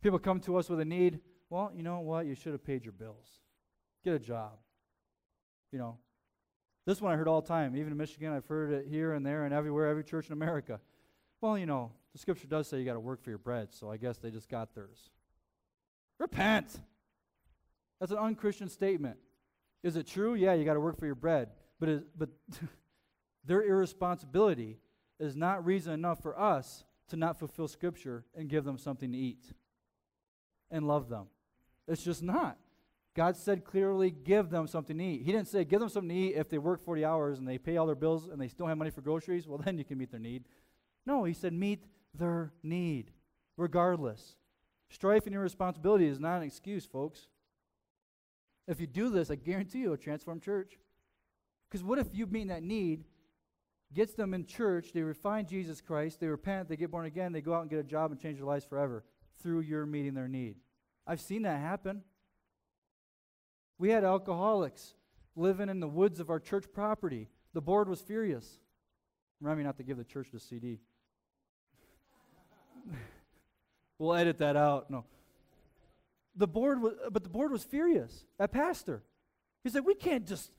[0.01, 1.19] People come to us with a need.
[1.51, 2.27] Well, you know what?
[2.27, 3.41] You should have paid your bills.
[4.05, 4.53] Get a job.
[5.73, 5.99] You know,
[6.87, 7.77] this one I heard all the time.
[7.77, 10.81] Even in Michigan, I've heard it here and there and everywhere, every church in America.
[11.41, 13.91] Well, you know, the scripture does say you got to work for your bread, so
[13.91, 15.11] I guess they just got theirs.
[16.19, 16.81] Repent.
[18.01, 19.19] That's an unchristian statement.
[19.83, 20.35] Is it true?
[20.35, 21.51] Yeah, you got to work for your bread.
[21.79, 22.31] But, is, but
[23.45, 24.79] their irresponsibility
[25.21, 29.19] is not reason enough for us to not fulfill Scripture and give them something to
[29.19, 29.45] eat
[30.71, 31.27] and love them.
[31.87, 32.59] It's just not.
[33.19, 35.23] God said clearly, give them something to eat.
[35.25, 37.59] He didn't say, give them something to eat if they work 40 hours and they
[37.59, 39.45] pay all their bills and they still have money for groceries.
[39.45, 40.45] Well, then you can meet their need.
[41.05, 41.83] No, he said, meet
[42.15, 43.11] their need,
[43.57, 44.37] regardless.
[44.89, 47.27] Strife and irresponsibility is not an excuse, folks.
[48.69, 50.79] If you do this, I guarantee you it'll transform church.
[51.69, 53.03] Because what if you meet that need,
[53.93, 57.41] gets them in church, they refine Jesus Christ, they repent, they get born again, they
[57.41, 59.03] go out and get a job and change their lives forever
[59.43, 60.55] through your meeting their need.
[61.05, 62.03] I've seen that happen.
[63.79, 64.95] We had alcoholics
[65.37, 67.29] living in the woods of our church property.
[67.55, 68.59] The board was furious.
[69.41, 70.81] Remind me not to give the church the CD.
[73.99, 74.91] we'll edit that out.
[74.91, 75.05] No.
[76.35, 79.03] The board was, but the board was furious at pastor.
[79.63, 80.51] He said, "We can't just,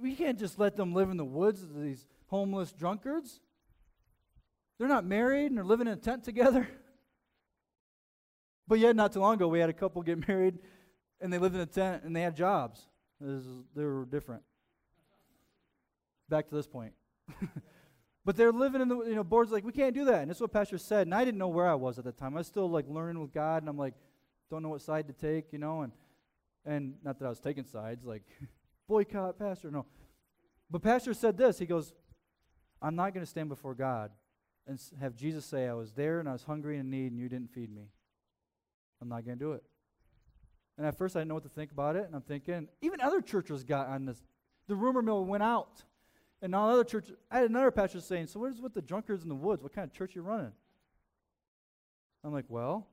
[0.00, 1.66] we can't just let them live in the woods.
[1.74, 3.40] These homeless drunkards.
[4.78, 6.68] They're not married and they're living in a tent together."
[8.68, 10.58] But yet, not too long ago, we had a couple get married
[11.20, 12.80] and they lived in a tent and they had jobs.
[13.20, 14.42] Is, they were different.
[16.28, 16.92] Back to this point.
[18.24, 20.22] but they're living in the, you know, boards like, we can't do that.
[20.22, 21.06] And that's what Pastor said.
[21.06, 22.34] And I didn't know where I was at the time.
[22.34, 23.94] I was still like learning with God and I'm like,
[24.50, 25.92] don't know what side to take, you know, and,
[26.64, 28.22] and not that I was taking sides, like,
[28.88, 29.86] boycott, Pastor, no.
[30.70, 31.58] But Pastor said this.
[31.58, 31.94] He goes,
[32.82, 34.10] I'm not going to stand before God
[34.66, 37.20] and have Jesus say, I was there and I was hungry and in need and
[37.20, 37.88] you didn't feed me.
[39.00, 39.62] I'm not going to do it.
[40.76, 43.00] And at first I didn't know what to think about it, and I'm thinking, even
[43.00, 44.22] other churches got on this.
[44.68, 45.82] The rumor mill went out.
[46.42, 49.22] And all other churches, I had another pastor saying, So what is with the drunkards
[49.22, 49.62] in the woods?
[49.62, 50.52] What kind of church are you running?
[52.22, 52.86] I'm like, Well,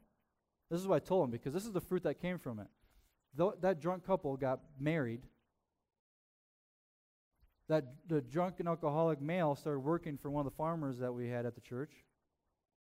[0.71, 2.67] this is what I told him because this is the fruit that came from it.
[3.61, 5.23] That drunk couple got married.
[7.67, 11.27] That the drunk and alcoholic male started working for one of the farmers that we
[11.27, 11.91] had at the church.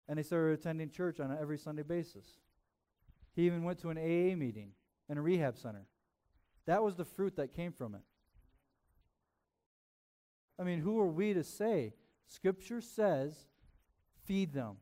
[0.10, 2.26] And they started attending church on an every Sunday basis.
[3.34, 4.72] He even went to an AA meeting
[5.12, 5.86] and a rehab center.
[6.66, 8.02] That was the fruit that came from it.
[10.58, 11.94] I mean, who are we to say?
[12.28, 13.36] Scripture says,
[14.24, 14.78] feed them.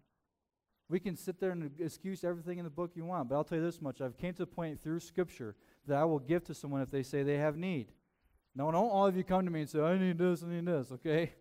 [0.87, 3.57] We can sit there and excuse everything in the book you want, but I'll tell
[3.57, 4.01] you this much.
[4.01, 5.55] I've came to the point through Scripture
[5.87, 7.87] that I will give to someone if they say they have need.
[8.55, 10.65] Now, don't all of you come to me and say, I need this, I need
[10.65, 11.33] this, okay?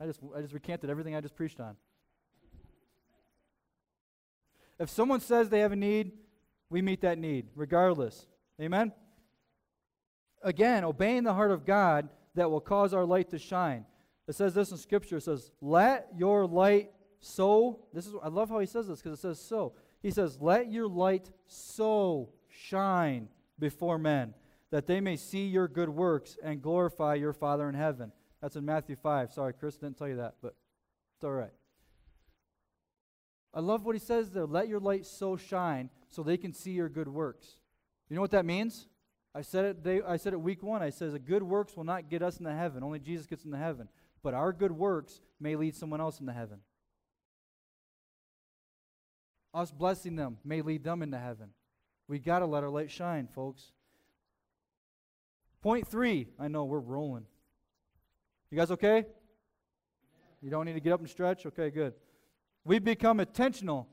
[0.00, 1.76] I just, I just recanted everything I just preached on.
[4.78, 6.12] If someone says they have a need,
[6.68, 8.26] we meet that need, regardless.
[8.60, 8.92] Amen?
[10.42, 13.84] Again, obeying the heart of God that will cause our light to shine.
[14.28, 15.18] It says this in Scripture.
[15.18, 17.86] It says, Let your light so.
[17.92, 19.74] This is I love how he says this because it says so.
[20.02, 24.34] He says, Let your light so shine before men,
[24.70, 28.12] that they may see your good works and glorify your Father in heaven.
[28.42, 29.32] That's in Matthew 5.
[29.32, 30.54] Sorry, Chris didn't tell you that, but
[31.16, 31.52] it's all right.
[33.56, 34.44] I love what he says there.
[34.44, 37.56] Let your light so shine so they can see your good works.
[38.10, 38.86] You know what that means?
[39.34, 40.82] I said it they, I said it week 1.
[40.82, 42.82] I says a good works will not get us into heaven.
[42.82, 43.88] Only Jesus gets into heaven.
[44.22, 46.58] But our good works may lead someone else into heaven.
[49.54, 51.48] Us blessing them may lead them into heaven.
[52.08, 53.72] We got to let our light shine, folks.
[55.62, 56.28] Point 3.
[56.38, 57.24] I know we're rolling.
[58.50, 59.06] You guys okay?
[60.42, 61.46] You don't need to get up and stretch?
[61.46, 61.94] Okay, good.
[62.66, 63.86] We become intentional.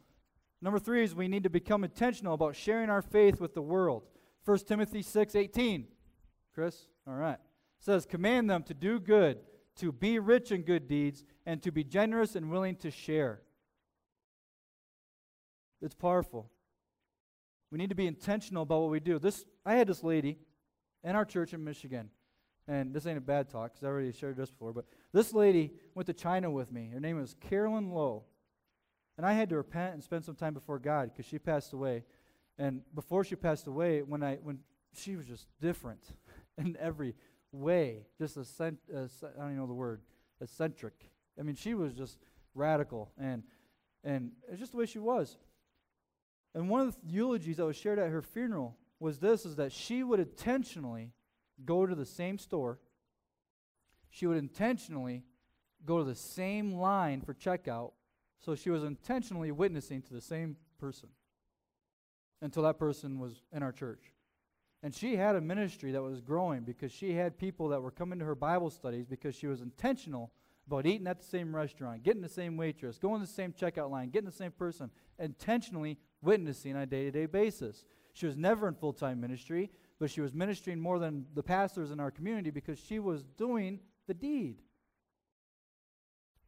[0.59, 4.01] Number three is we need to become intentional about sharing our faith with the world.
[4.45, 5.85] 1 Timothy 6 18.
[6.55, 6.87] Chris?
[7.07, 7.35] All right.
[7.35, 7.39] It
[7.85, 9.37] says, Command them to do good,
[9.75, 13.41] to be rich in good deeds, and to be generous and willing to share.
[15.79, 16.49] It's powerful.
[17.69, 19.19] We need to be intentional about what we do.
[19.19, 20.39] This I had this lady
[21.03, 22.09] in our church in Michigan
[22.67, 25.73] and this ain't a bad talk because I already shared this before, but this lady
[25.95, 26.89] went to China with me.
[26.93, 28.23] Her name was Carolyn Lowe.
[29.17, 32.03] And I had to repent and spend some time before God because she passed away.
[32.57, 34.59] And before she passed away, when I when
[34.95, 36.03] she was just different
[36.57, 37.15] in every
[37.51, 40.01] way, just a cent, I don't even know the word,
[40.41, 40.93] eccentric.
[41.39, 42.17] I mean, she was just
[42.53, 43.43] radical, and
[44.03, 45.37] and it's just the way she was.
[46.55, 49.71] And one of the eulogies that was shared at her funeral was this: is that
[49.71, 51.11] she would intentionally
[51.65, 52.79] go to the same store.
[54.09, 55.23] She would intentionally
[55.85, 57.91] go to the same line for checkout.
[58.43, 61.09] So she was intentionally witnessing to the same person
[62.41, 64.11] until that person was in our church.
[64.81, 68.19] And she had a ministry that was growing because she had people that were coming
[68.19, 70.31] to her Bible studies because she was intentional
[70.67, 73.89] about eating at the same restaurant, getting the same waitress, going to the same checkout
[73.89, 77.85] line, getting the same person, intentionally witnessing on a day to day basis.
[78.11, 79.71] She was never in full time ministry
[80.03, 83.79] but she was ministering more than the pastors in our community because she was doing
[84.05, 84.61] the deed.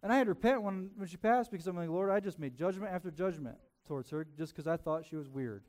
[0.06, 2.38] And I had to repent when, when she passed because I'm like, Lord, I just
[2.38, 5.64] made judgment after judgment towards her just because I thought she was weird.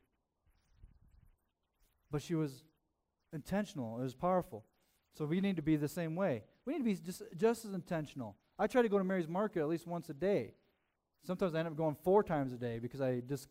[2.11, 2.63] But she was
[3.33, 4.67] intentional, it was powerful.
[5.15, 6.43] So we need to be the same way.
[6.67, 8.37] We need to be just, just as intentional.
[8.59, 10.53] I try to go to Mary's Market at least once a day.
[11.27, 13.49] Sometimes I end up going four times a day because I just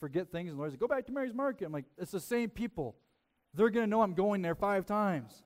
[0.00, 0.48] forget things.
[0.50, 1.66] And the Lord says, Go back to Mary's Market.
[1.66, 2.96] I'm like, It's the same people.
[3.54, 5.44] They're going to know I'm going there five times.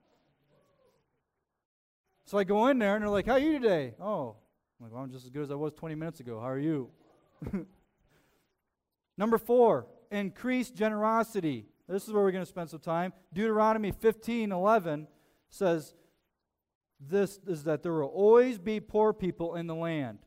[2.24, 3.92] So I go in there and they're like, How are you today?
[4.00, 4.36] Oh,
[4.84, 6.40] I'm like, Well, I'm just as good as I was 20 minutes ago.
[6.40, 6.90] How are you?
[9.16, 11.66] Number four, increase generosity.
[11.88, 13.14] This is where we're going to spend some time.
[13.32, 15.08] Deuteronomy 15 11
[15.48, 15.94] says,
[17.00, 20.18] This is that there will always be poor people in the land.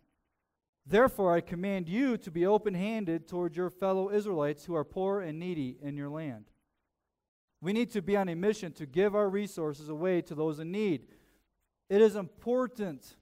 [0.87, 5.21] Therefore, I command you to be open handed toward your fellow Israelites who are poor
[5.21, 6.45] and needy in your land.
[7.61, 10.71] We need to be on a mission to give our resources away to those in
[10.71, 11.07] need.
[11.89, 13.17] It is important,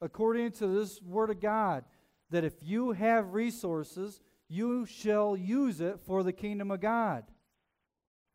[0.00, 1.84] according to this Word of God,
[2.30, 7.24] that if you have resources, you shall use it for the kingdom of God.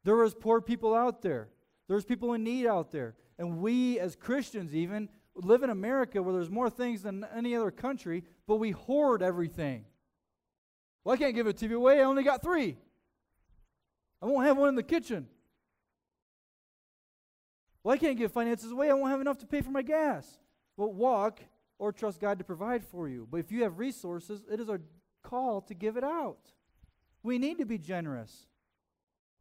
[0.04, 1.50] There is poor people out there.
[1.88, 3.16] There's people in need out there.
[3.38, 7.72] And we, as Christians, even live in America where there's more things than any other
[7.72, 9.86] country, but we hoard everything.
[11.04, 12.00] Well, I can't give a TV away.
[12.00, 12.78] I only got three.
[14.22, 15.28] I won't have one in the kitchen.
[17.84, 18.90] Well, I can't give finances away.
[18.90, 20.40] I won't have enough to pay for my gas.
[20.78, 21.42] Well, walk
[21.78, 23.28] or trust God to provide for you.
[23.30, 24.82] But if you have resources, it is our
[25.24, 26.52] call to give it out.
[27.24, 28.46] We need to be generous.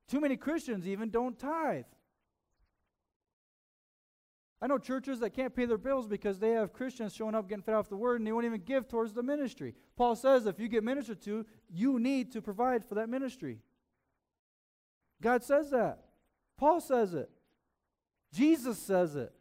[0.09, 1.85] Too many Christians even don't tithe.
[4.61, 7.63] I know churches that can't pay their bills because they have Christians showing up getting
[7.63, 9.75] fed off the word and they won't even give towards the ministry.
[9.95, 13.59] Paul says if you get ministered to, you need to provide for that ministry.
[15.21, 16.05] God says that.
[16.57, 17.31] Paul says it.
[18.33, 19.33] Jesus says it.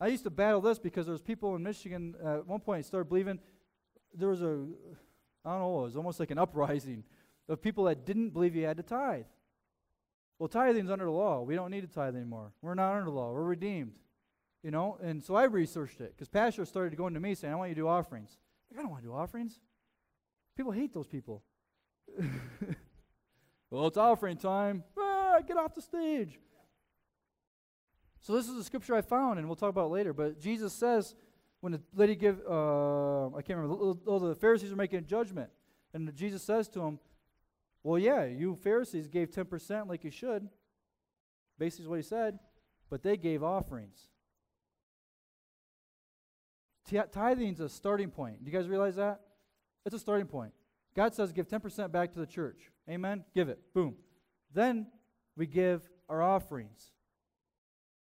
[0.00, 2.86] I used to battle this because there was people in Michigan uh, at one point
[2.86, 3.38] started believing
[4.14, 4.64] there was a
[5.44, 7.04] I don't know, it was almost like an uprising
[7.48, 9.24] of people that didn't believe you had to tithe.
[10.38, 11.42] Well, tithing's under the law.
[11.42, 12.52] We don't need to tithe anymore.
[12.62, 13.32] We're not under the law.
[13.32, 13.92] We're redeemed.
[14.62, 17.56] You know, and so I researched it because pastors started going to me saying, I
[17.56, 18.36] want you to do offerings.
[18.76, 19.58] I don't want to do offerings.
[20.56, 21.42] People hate those people.
[23.70, 24.82] Well, it's offering time.
[24.98, 26.38] Ah, get off the stage.
[28.20, 30.12] So this is a scripture I found, and we'll talk about later.
[30.12, 31.14] But Jesus says,
[31.60, 35.50] when the lady give, uh, I can't remember, oh, the Pharisees are making a judgment,
[35.92, 37.00] and Jesus says to them,
[37.82, 40.48] "Well, yeah, you Pharisees gave ten percent like you should."
[41.58, 42.38] Basically, is what he said,
[42.88, 44.08] but they gave offerings.
[47.12, 48.44] Tithing is a starting point.
[48.44, 49.20] Do you guys realize that?
[49.84, 50.52] It's a starting point.
[50.94, 52.70] God says give 10% back to the church.
[52.88, 53.24] Amen?
[53.34, 53.60] Give it.
[53.74, 53.96] Boom.
[54.52, 54.86] Then
[55.36, 56.92] we give our offerings.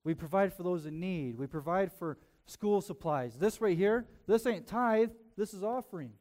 [0.05, 1.39] We provide for those in need.
[1.39, 3.37] We provide for school supplies.
[3.37, 6.13] This right here, this ain't tithe, this is offering.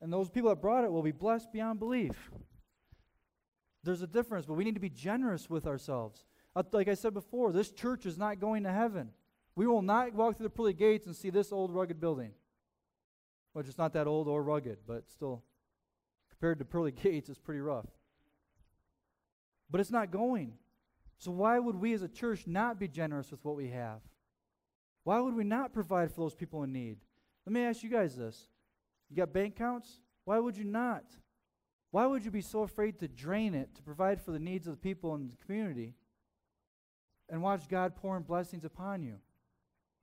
[0.00, 2.30] And those people that brought it will be blessed beyond belief.
[3.84, 6.24] There's a difference, but we need to be generous with ourselves.
[6.54, 9.10] Uh, like I said before, this church is not going to heaven.
[9.54, 12.32] We will not walk through the pearly gates and see this old rugged building.
[13.52, 15.42] Which is not that old or rugged, but still,
[16.30, 17.86] compared to pearly gates, it's pretty rough.
[19.70, 20.54] But it's not going.
[21.22, 24.00] So, why would we as a church not be generous with what we have?
[25.04, 26.96] Why would we not provide for those people in need?
[27.46, 28.48] Let me ask you guys this.
[29.08, 30.00] You got bank accounts?
[30.24, 31.04] Why would you not?
[31.92, 34.74] Why would you be so afraid to drain it to provide for the needs of
[34.74, 35.94] the people in the community
[37.28, 39.18] and watch God pouring blessings upon you?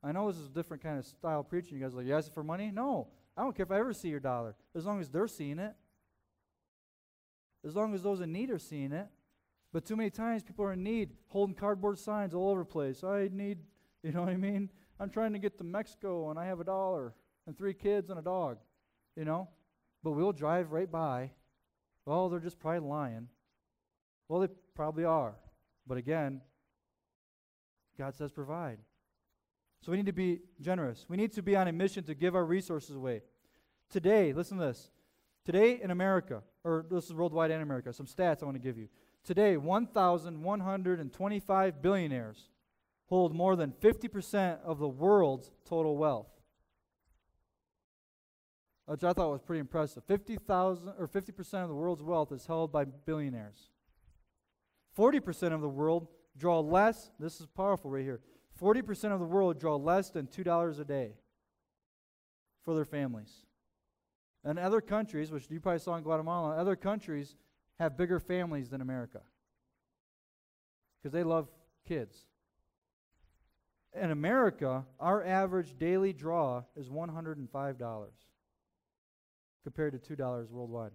[0.02, 1.78] I know this is a different kind of style of preaching.
[1.78, 2.72] You guys are like, you asking for money?
[2.74, 3.10] No.
[3.36, 5.74] I don't care if I ever see your dollar, as long as they're seeing it.
[7.66, 9.10] As long as those in need are seeing it.
[9.72, 13.04] But too many times people are in need, holding cardboard signs all over the place.
[13.04, 13.60] I need,
[14.04, 14.70] you know what I mean?
[15.00, 17.14] I'm trying to get to Mexico and I have a dollar
[17.48, 18.58] and three kids and a dog,
[19.16, 19.48] you know?
[20.04, 21.32] But we'll drive right by.
[22.06, 23.28] Well, they're just probably lying.
[24.28, 25.36] Well, they probably are.
[25.86, 26.42] But again,
[27.98, 28.80] God says provide.
[29.82, 31.06] So we need to be generous.
[31.08, 33.22] We need to be on a mission to give our resources away.
[33.90, 34.92] Today, listen to this.
[35.46, 38.78] Today in America, or this is worldwide and America, some stats I want to give
[38.78, 38.88] you.
[39.30, 42.50] Today, 1,125 billionaires
[43.10, 46.32] hold more than 50% of the world's total wealth.
[48.88, 50.04] Which I thought was pretty impressive.
[50.06, 53.70] 50,000 or 50% of the world's wealth is held by billionaires.
[54.98, 58.22] 40% of the world draw less, this is powerful right here.
[58.60, 61.14] 40% of the world draw less than $2 a day
[62.66, 63.46] for their families.
[64.44, 67.36] And other countries, which you probably saw in Guatemala, other countries
[67.80, 69.22] have bigger families than America
[71.02, 71.48] because they love
[71.88, 72.26] kids.
[73.94, 78.08] In America, our average daily draw is $105
[79.64, 80.92] compared to $2 worldwide.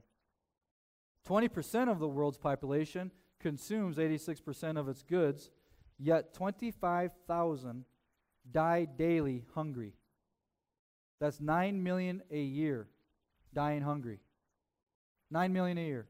[1.29, 3.11] 20% of the world's population
[3.41, 5.51] consumes 86% of its goods,
[5.99, 7.85] yet 25,000
[8.51, 9.95] die daily hungry.
[11.21, 12.89] That's 9 million a year
[13.55, 14.21] dying hungry.
[15.31, 16.07] 9 million a year.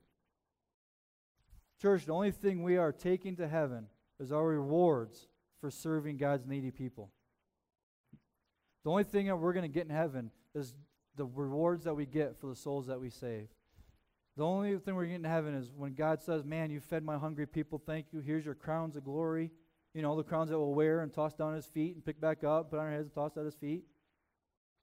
[1.81, 3.87] Church, the only thing we are taking to heaven
[4.21, 5.27] is our rewards
[5.61, 7.11] for serving God's needy people.
[8.85, 10.75] The only thing that we're going to get in heaven is
[11.17, 13.49] the rewards that we get for the souls that we save.
[14.37, 17.17] The only thing we're getting in heaven is when God says, Man, you fed my
[17.17, 18.21] hungry people, thank you.
[18.21, 19.51] Here's your crowns of glory.
[19.95, 22.43] You know, the crowns that we'll wear and toss down his feet and pick back
[22.43, 23.85] up, put on our heads and toss at his feet.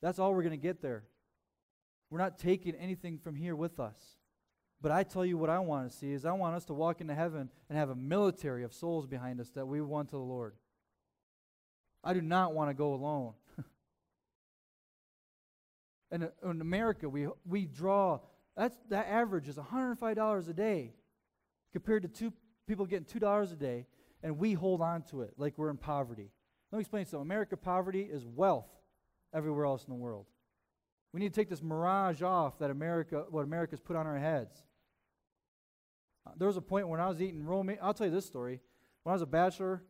[0.01, 1.03] That's all we're going to get there.
[2.09, 3.95] We're not taking anything from here with us.
[4.81, 7.01] But I tell you what I want to see is I want us to walk
[7.01, 10.21] into heaven and have a military of souls behind us that we want to the
[10.21, 10.55] Lord.
[12.03, 13.33] I do not want to go alone.
[16.11, 18.21] and in America, we, we draw,
[18.57, 20.93] that's, that average is $105 a day
[21.71, 22.33] compared to two
[22.67, 23.85] people getting $2 a day,
[24.23, 26.31] and we hold on to it like we're in poverty.
[26.71, 27.21] Let me explain something.
[27.21, 28.69] America poverty is wealth
[29.31, 30.25] everywhere else in the world.
[31.13, 34.63] We need to take this mirage off that America, what America's put on our heads.
[36.25, 37.77] Uh, there was a point when I was eating ramen.
[37.81, 38.59] I'll tell you this story.
[39.03, 39.83] When I was a bachelor,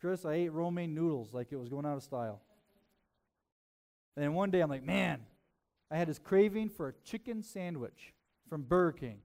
[0.00, 2.40] Chris, I ate ramen noodles like it was going out of style.
[4.16, 5.20] And then one day I'm like, man,
[5.90, 8.12] I had this craving for a chicken sandwich
[8.48, 9.18] from Burger King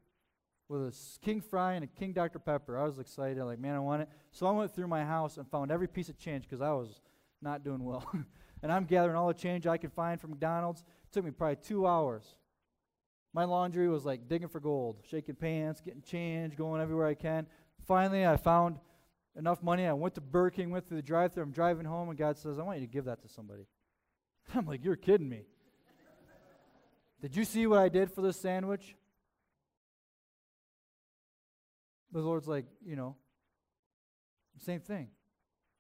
[0.70, 2.40] with a king fry and a king Dr.
[2.40, 2.78] Pepper.
[2.78, 3.38] I was excited.
[3.40, 4.10] I'm like, man, I want it.
[4.32, 7.02] So I went through my house and found every piece of change because I was
[7.42, 8.10] not doing well.
[8.64, 10.82] and I'm gathering all the change I could find from McDonald's.
[10.82, 12.24] It took me probably two hours.
[13.34, 17.48] My laundry was like digging for gold, shaking pants, getting change, going everywhere I can.
[17.88, 18.78] Finally, I found
[19.36, 19.88] enough money.
[19.88, 22.38] I went to Burger King, went through the drive through I'm driving home, and God
[22.38, 23.66] says, I want you to give that to somebody.
[24.54, 25.46] I'm like, You're kidding me.
[27.22, 28.96] did you see what I did for this sandwich?
[32.12, 33.16] The Lord's like, you know,
[34.60, 35.08] same thing.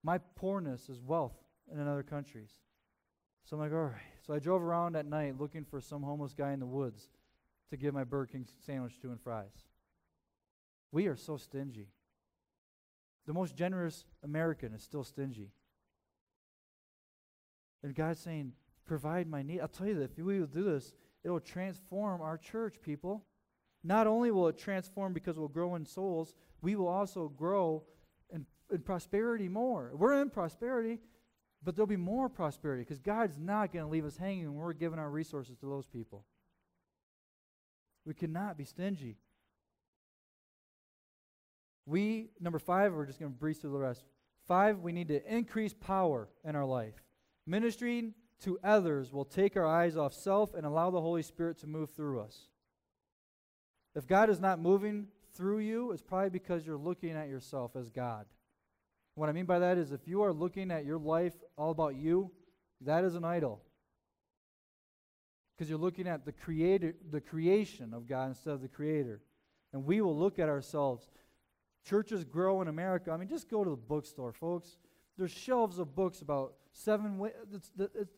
[0.01, 1.35] My poorness is wealth
[1.71, 2.49] in other countries.
[3.45, 4.01] So I'm like, all right.
[4.25, 7.09] So I drove around at night looking for some homeless guy in the woods
[7.73, 9.65] to give my Burger King sandwich to and fries.
[10.91, 11.87] We are so stingy.
[13.25, 15.49] The most generous American is still stingy.
[17.81, 18.51] And God's saying,
[18.85, 19.59] provide my need.
[19.59, 20.93] I'll tell you that if we will do this,
[21.23, 23.25] it will transform our church, people.
[23.83, 27.85] Not only will it transform because we'll grow in souls, we will also grow
[28.29, 29.93] in, in prosperity more.
[29.95, 30.99] We're in prosperity,
[31.63, 34.73] but there'll be more prosperity because God's not going to leave us hanging when we're
[34.73, 36.23] giving our resources to those people.
[38.05, 39.17] We cannot be stingy.
[41.85, 44.03] We, number five, we're just going to breeze through the rest.
[44.47, 46.95] Five, we need to increase power in our life.
[47.45, 51.67] Ministering to others will take our eyes off self and allow the Holy Spirit to
[51.67, 52.37] move through us.
[53.95, 57.89] If God is not moving through you, it's probably because you're looking at yourself as
[57.89, 58.25] God.
[59.15, 61.95] What I mean by that is if you are looking at your life all about
[61.95, 62.31] you,
[62.81, 63.61] that is an idol.
[65.55, 69.21] Because you're looking at the creator the creation of God instead of the creator.
[69.71, 71.09] And we will look at ourselves.
[71.85, 73.11] Churches grow in America.
[73.11, 74.77] I mean, just go to the bookstore, folks.
[75.17, 77.29] There's shelves of books about seven.
[77.53, 77.71] It's,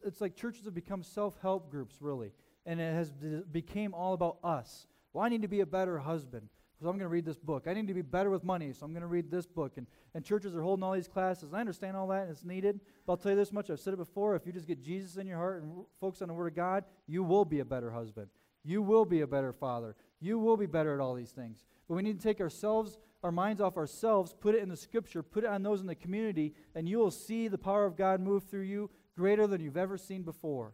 [0.04, 2.32] it's like churches have become self-help groups, really.
[2.66, 3.12] And it has
[3.52, 4.88] became all about us.
[5.14, 6.50] Well, I need to be a better husband
[6.82, 7.68] so I'm going to read this book.
[7.68, 9.74] I need to be better with money, so I'm going to read this book.
[9.78, 11.54] And, and churches are holding all these classes.
[11.54, 12.82] I understand all that, and it's needed.
[13.06, 14.36] But I'll tell you this much I've said it before.
[14.36, 16.84] If you just get Jesus in your heart and focus on the Word of God,
[17.08, 18.28] you will be a better husband.
[18.64, 19.96] You will be a better father.
[20.20, 21.64] You will be better at all these things.
[21.88, 25.24] But we need to take ourselves, our minds off ourselves, put it in the Scripture,
[25.24, 28.20] put it on those in the community, and you will see the power of God
[28.20, 30.74] move through you greater than you've ever seen before.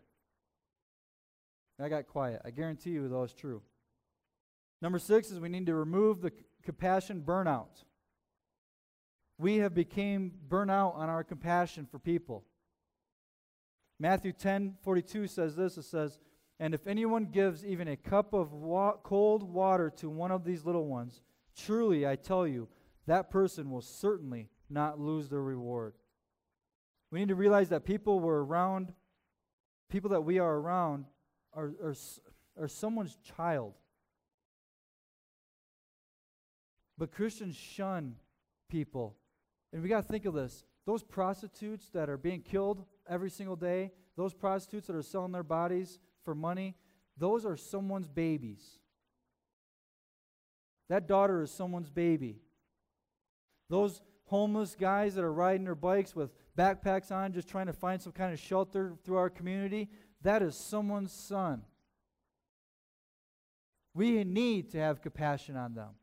[1.79, 2.41] I got quiet.
[2.45, 3.61] I guarantee you, though, it's true.
[4.82, 6.32] Number six is we need to remove the
[6.63, 7.84] compassion burnout.
[9.38, 12.43] We have become burnout on our compassion for people.
[13.99, 16.17] Matthew 10 42 says this it says,
[16.59, 20.65] And if anyone gives even a cup of wa- cold water to one of these
[20.65, 21.21] little ones,
[21.55, 22.67] truly I tell you,
[23.07, 25.93] that person will certainly not lose their reward.
[27.11, 28.93] We need to realize that people we're around,
[29.89, 31.05] people that we are around,
[31.53, 31.95] are, are,
[32.57, 33.73] are someone's child.
[37.01, 38.17] But Christians shun
[38.69, 39.15] people.
[39.73, 40.65] And we got to think of this.
[40.85, 45.41] Those prostitutes that are being killed every single day, those prostitutes that are selling their
[45.41, 46.75] bodies for money,
[47.17, 48.77] those are someone's babies.
[50.89, 52.37] That daughter is someone's baby.
[53.67, 57.99] Those homeless guys that are riding their bikes with backpacks on, just trying to find
[57.99, 59.89] some kind of shelter through our community,
[60.21, 61.63] that is someone's son.
[63.95, 65.95] We need to have compassion on them.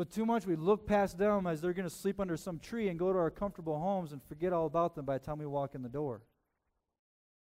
[0.00, 2.88] But too much we look past them as they're going to sleep under some tree
[2.88, 5.44] and go to our comfortable homes and forget all about them by the time we
[5.44, 6.22] walk in the door.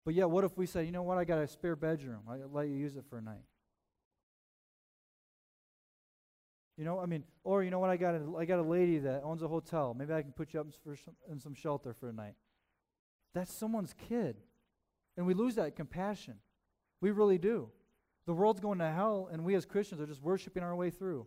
[0.04, 2.20] But yet, what if we say, you know what, I got a spare bedroom.
[2.30, 3.46] I'll let you use it for a night.
[6.76, 8.98] You know, I mean, or you know what, I got a, I got a lady
[8.98, 9.96] that owns a hotel.
[9.98, 12.36] Maybe I can put you up some, in some shelter for a night.
[13.34, 14.36] That's someone's kid.
[15.16, 16.40] And we lose that compassion.
[17.00, 17.70] We really do.
[18.26, 21.26] The world's going to hell, and we as Christians are just worshiping our way through.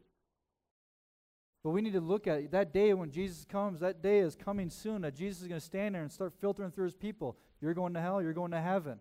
[1.66, 3.80] But we need to look at that day when Jesus comes.
[3.80, 5.02] That day is coming soon.
[5.02, 7.36] That Jesus is going to stand there and start filtering through his people.
[7.60, 9.00] You're going to hell, you're going to heaven.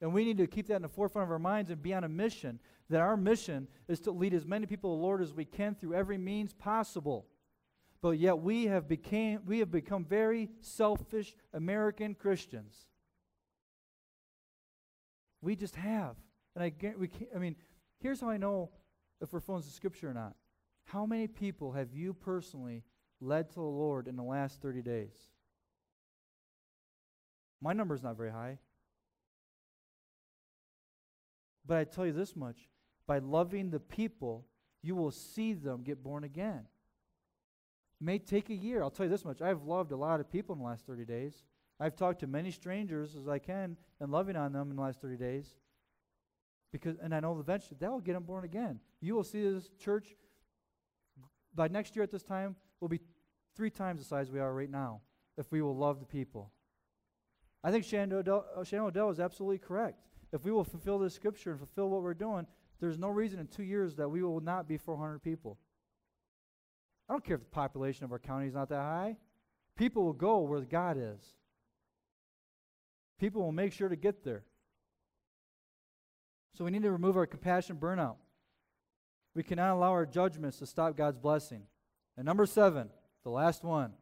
[0.00, 2.02] And we need to keep that in the forefront of our minds and be on
[2.02, 2.58] a mission.
[2.90, 5.76] That our mission is to lead as many people to the Lord as we can
[5.76, 7.26] through every means possible.
[8.02, 12.74] But yet we have became we have become very selfish American Christians.
[15.40, 16.16] We just have.
[16.56, 17.54] And I, we I mean,
[18.00, 18.70] here's how I know
[19.20, 20.34] if we're following the scripture or not.
[20.88, 22.82] How many people have you personally
[23.20, 25.12] led to the Lord in the last 30 days?
[27.60, 28.58] My number is not very high.
[31.66, 32.68] But I tell you this much
[33.06, 34.46] by loving the people,
[34.82, 36.64] you will see them get born again.
[38.00, 38.82] It may take a year.
[38.82, 41.04] I'll tell you this much I've loved a lot of people in the last 30
[41.04, 41.44] days.
[41.78, 45.02] I've talked to many strangers as I can and loving on them in the last
[45.02, 45.48] 30 days.
[46.72, 48.80] Because, and I know eventually that will get them born again.
[49.02, 50.16] You will see this church
[51.54, 53.00] by next year at this time, we'll be
[53.56, 55.00] three times the size we are right now
[55.36, 56.52] if we will love the people.
[57.62, 60.00] I think Shannon Odell, uh, Odell is absolutely correct.
[60.32, 62.46] If we will fulfill this scripture and fulfill what we're doing,
[62.80, 65.58] there's no reason in two years that we will not be 400 people.
[67.08, 69.16] I don't care if the population of our county is not that high.
[69.76, 71.20] People will go where God is.
[73.18, 74.44] People will make sure to get there.
[76.56, 78.16] So we need to remove our compassion burnout.
[79.38, 81.62] We cannot allow our judgments to stop God's blessing.
[82.16, 82.90] And number seven,
[83.22, 83.92] the last one.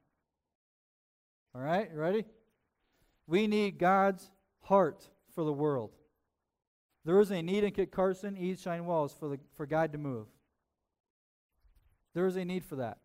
[1.55, 2.25] All right, you ready?
[3.27, 4.31] We need God's
[4.63, 5.91] heart for the world.
[7.05, 9.99] There is a need in Kit Carson, East Cheyenne Wells, for, the, for God to
[9.99, 10.27] move.
[12.15, 12.97] There is a need for that.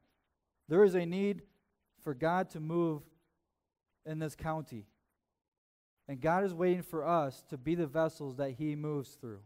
[0.70, 1.42] There is a need
[2.02, 3.02] for God to move
[4.06, 4.86] in this county.
[6.08, 9.42] And God is waiting for us to be the vessels that He moves through.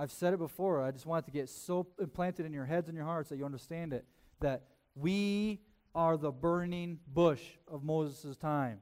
[0.00, 0.82] I've said it before.
[0.82, 3.36] I just want it to get so implanted in your heads and your hearts that
[3.36, 4.06] you understand it.
[4.40, 4.62] That
[4.94, 5.60] we
[5.94, 8.80] are the burning bush of Moses' time.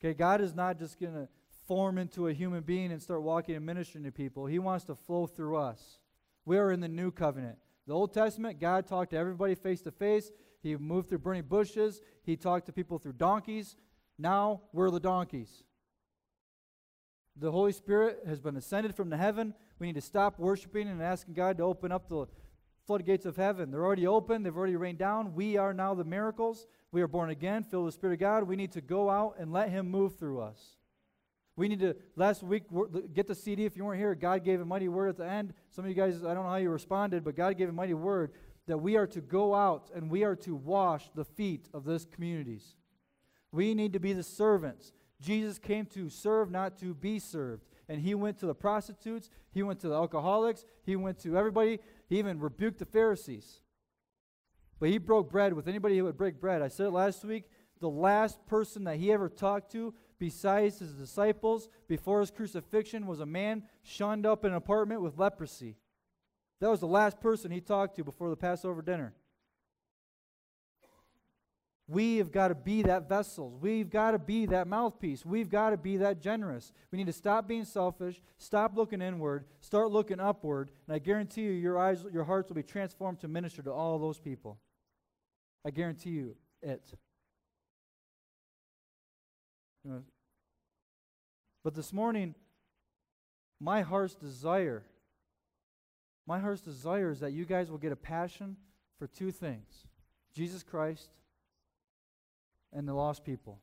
[0.00, 1.28] Okay, God is not just going to
[1.66, 4.46] form into a human being and start walking and ministering to people.
[4.46, 5.98] He wants to flow through us.
[6.46, 7.58] We are in the new covenant.
[7.86, 10.30] The Old Testament, God talked to everybody face to face.
[10.62, 12.00] He moved through burning bushes.
[12.22, 13.76] He talked to people through donkeys.
[14.18, 15.64] Now we're the donkeys.
[17.36, 19.52] The Holy Spirit has been ascended from the heaven.
[19.78, 22.26] We need to stop worshiping and asking God to open up the
[22.86, 23.70] floodgates of heaven.
[23.70, 25.34] They're already open, they've already rained down.
[25.34, 26.66] We are now the miracles.
[26.90, 28.44] We are born again, filled with the Spirit of God.
[28.44, 30.76] We need to go out and let Him move through us.
[31.54, 32.62] We need to, last week,
[33.12, 34.14] get the CD if you weren't here.
[34.14, 35.52] God gave a mighty word at the end.
[35.70, 37.94] Some of you guys, I don't know how you responded, but God gave a mighty
[37.94, 38.32] word
[38.68, 42.04] that we are to go out and we are to wash the feet of this
[42.04, 42.76] communities.
[43.50, 44.92] We need to be the servants.
[45.20, 47.64] Jesus came to serve, not to be served.
[47.88, 51.78] And he went to the prostitutes, he went to the alcoholics, he went to everybody.
[52.08, 53.60] He even rebuked the Pharisees.
[54.78, 56.62] But he broke bread with anybody who would break bread.
[56.62, 57.44] I said it last week.
[57.80, 63.20] The last person that he ever talked to, besides his disciples, before his crucifixion, was
[63.20, 65.76] a man shunned up in an apartment with leprosy.
[66.60, 69.14] That was the last person he talked to before the Passover dinner.
[71.90, 73.50] We have got to be that vessel.
[73.50, 75.24] We've got to be that mouthpiece.
[75.24, 76.70] We've got to be that generous.
[76.92, 81.42] We need to stop being selfish, stop looking inward, start looking upward, and I guarantee
[81.42, 84.58] you your eyes your hearts will be transformed to minister to all those people.
[85.64, 86.92] I guarantee you it.
[91.64, 92.34] But this morning
[93.58, 94.84] my heart's desire
[96.28, 98.58] my heart's desire is that you guys will get a passion
[98.98, 99.86] for two things.
[100.34, 101.08] Jesus Christ
[102.72, 103.60] and the lost people.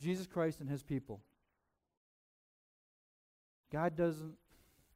[0.00, 1.20] Jesus Christ and his people.
[3.72, 4.34] God doesn't,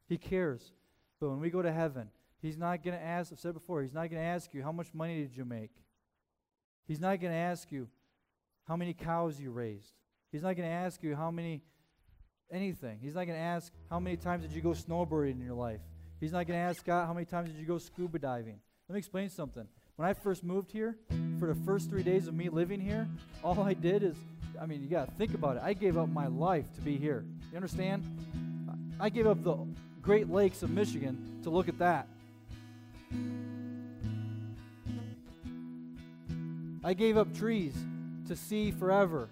[0.07, 0.71] he cares.
[1.19, 2.09] But when we go to heaven,
[2.41, 4.71] he's not going to ask, I've said before, he's not going to ask you, how
[4.71, 5.71] much money did you make?
[6.87, 7.87] He's not going to ask you,
[8.67, 9.93] how many cows you raised.
[10.31, 11.61] He's not going to ask you, how many,
[12.51, 12.99] anything.
[13.01, 15.79] He's not going to ask, how many times did you go snowboarding in your life?
[16.19, 18.59] He's not going to ask God, how many times did you go scuba diving?
[18.87, 19.67] Let me explain something.
[19.97, 20.95] When I first moved here,
[21.39, 23.07] for the first three days of me living here,
[23.43, 24.15] all I did is,
[24.61, 25.63] I mean, you got to think about it.
[25.65, 27.25] I gave up my life to be here.
[27.49, 28.03] You understand?
[28.99, 29.57] I gave up the
[30.03, 32.07] Great Lakes of Michigan to look at that.
[36.83, 37.73] I gave up trees
[38.27, 39.29] to see forever.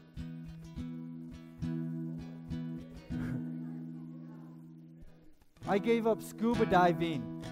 [5.68, 7.45] I gave up scuba diving.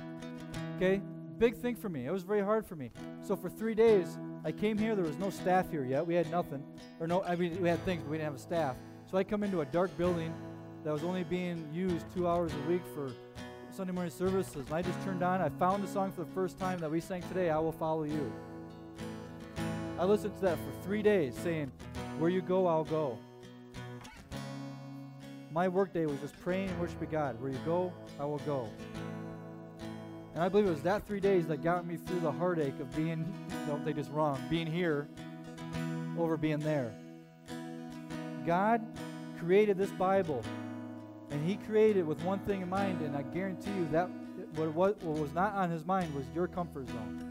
[0.78, 1.00] Okay?
[1.38, 2.06] Big thing for me.
[2.06, 2.92] It was very hard for me.
[3.22, 4.96] So for three days, I came here.
[4.96, 6.06] There was no staff here yet.
[6.06, 6.64] We had nothing,
[7.00, 7.24] or no.
[7.24, 8.76] I mean, we had things, but we didn't have a staff.
[9.10, 10.34] So I come into a dark building
[10.84, 13.12] that was only being used two hours a week for
[13.72, 14.66] Sunday morning services.
[14.68, 15.42] And I just turned on.
[15.42, 17.50] I found the song for the first time that we sang today.
[17.50, 18.32] I will follow you.
[19.98, 21.72] I listened to that for three days, saying,
[22.20, 23.18] "Where you go, I'll go."
[25.52, 27.40] My workday was just praying and worshiping God.
[27.40, 28.68] Where you go, I will go.
[30.34, 32.94] And I believe it was that three days that got me through the heartache of
[32.96, 33.32] being,
[33.68, 35.08] don't take this wrong, being here
[36.18, 36.92] over being there.
[38.46, 38.82] God
[39.40, 40.44] created this Bible,
[41.30, 44.10] and He created it with one thing in mind, and I guarantee you that
[44.56, 47.30] what was, what was not on His mind was your comfort zone.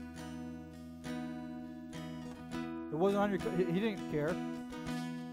[2.93, 3.41] It wasn't on your.
[3.57, 4.35] He didn't care.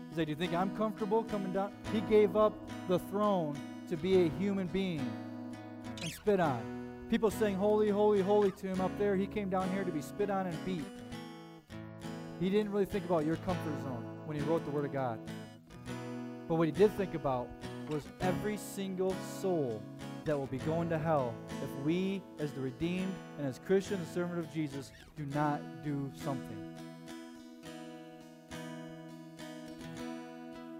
[0.09, 2.53] He said, "Do you think I'm comfortable coming down?" He gave up
[2.87, 3.59] the throne
[3.89, 5.05] to be a human being
[6.01, 6.78] and spit on.
[7.09, 9.15] People saying, Holy, holy, holy to him up there.
[9.15, 10.85] He came down here to be spit on and beat.
[12.39, 15.19] He didn't really think about your comfort zone when he wrote the Word of God.
[16.47, 17.47] But what he did think about
[17.89, 19.81] was every single soul
[20.25, 21.33] that will be going to hell
[21.63, 26.11] if we, as the redeemed and as Christians the servant of Jesus, do not do
[26.23, 26.75] something.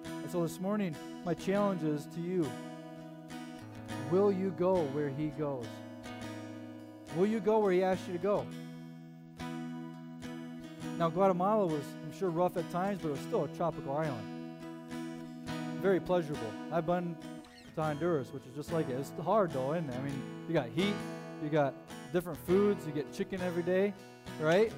[0.06, 2.48] And so this morning, my challenge is to you
[4.12, 5.66] Will you go where he goes?
[7.16, 8.46] Will you go where he asked you to go?
[10.98, 14.60] Now, Guatemala was, I'm sure, rough at times, but it was still a tropical island.
[15.82, 16.52] Very pleasurable.
[16.72, 17.16] I've been
[17.76, 18.94] to Honduras, which is just like it.
[18.94, 19.96] It's hard, though, isn't it?
[19.96, 20.94] I mean, you got heat,
[21.42, 21.74] you got
[22.12, 23.94] different foods, you get chicken every day,
[24.42, 24.74] right?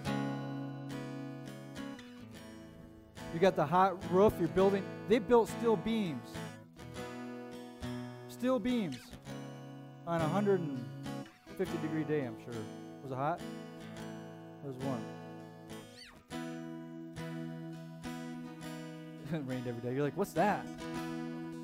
[3.33, 4.83] You got the hot roof, you're building.
[5.07, 6.27] They built steel beams.
[8.29, 8.97] Steel beams
[10.05, 10.61] on 100
[11.51, 12.61] 50 degree day, I'm sure.
[13.03, 13.39] Was it hot?
[14.63, 15.01] It was warm.
[19.33, 19.93] it rained every day.
[19.95, 20.65] You're like, what's that?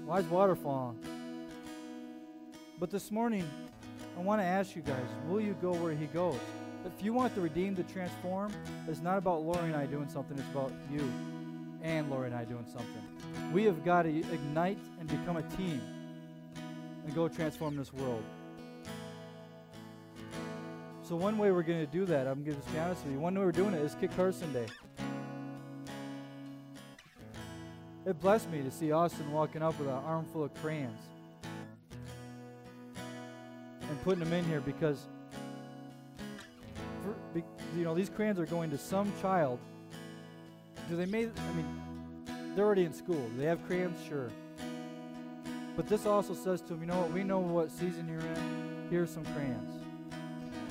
[0.05, 0.97] Why is water falling?
[2.79, 3.43] But this morning,
[4.17, 6.39] I want to ask you guys, will you go where he goes?
[6.85, 8.53] If you want the redeemed to transform,
[8.87, 11.11] it's not about Lori and I doing something, it's about you
[11.81, 13.51] and Lori and I doing something.
[13.53, 15.81] We have got to ignite and become a team
[17.05, 18.23] and go transform this world.
[21.07, 23.13] So one way we're going to do that, I'm going to just be honest with
[23.13, 23.19] you.
[23.21, 24.65] One way we're doing it is Kit Carson Day.
[28.05, 30.99] It blessed me to see Austin walking up with an armful of crayons
[33.89, 35.05] and putting them in here because,
[37.05, 37.41] for, be,
[37.77, 39.59] you know, these crayons are going to some child.
[40.89, 41.29] Do they make?
[41.37, 43.29] I mean, they're already in school.
[43.29, 43.97] Do they have crayons?
[44.09, 44.29] Sure.
[45.77, 47.11] But this also says to them, you know what?
[47.13, 48.87] We know what season you're in.
[48.89, 49.76] Here's some crayons.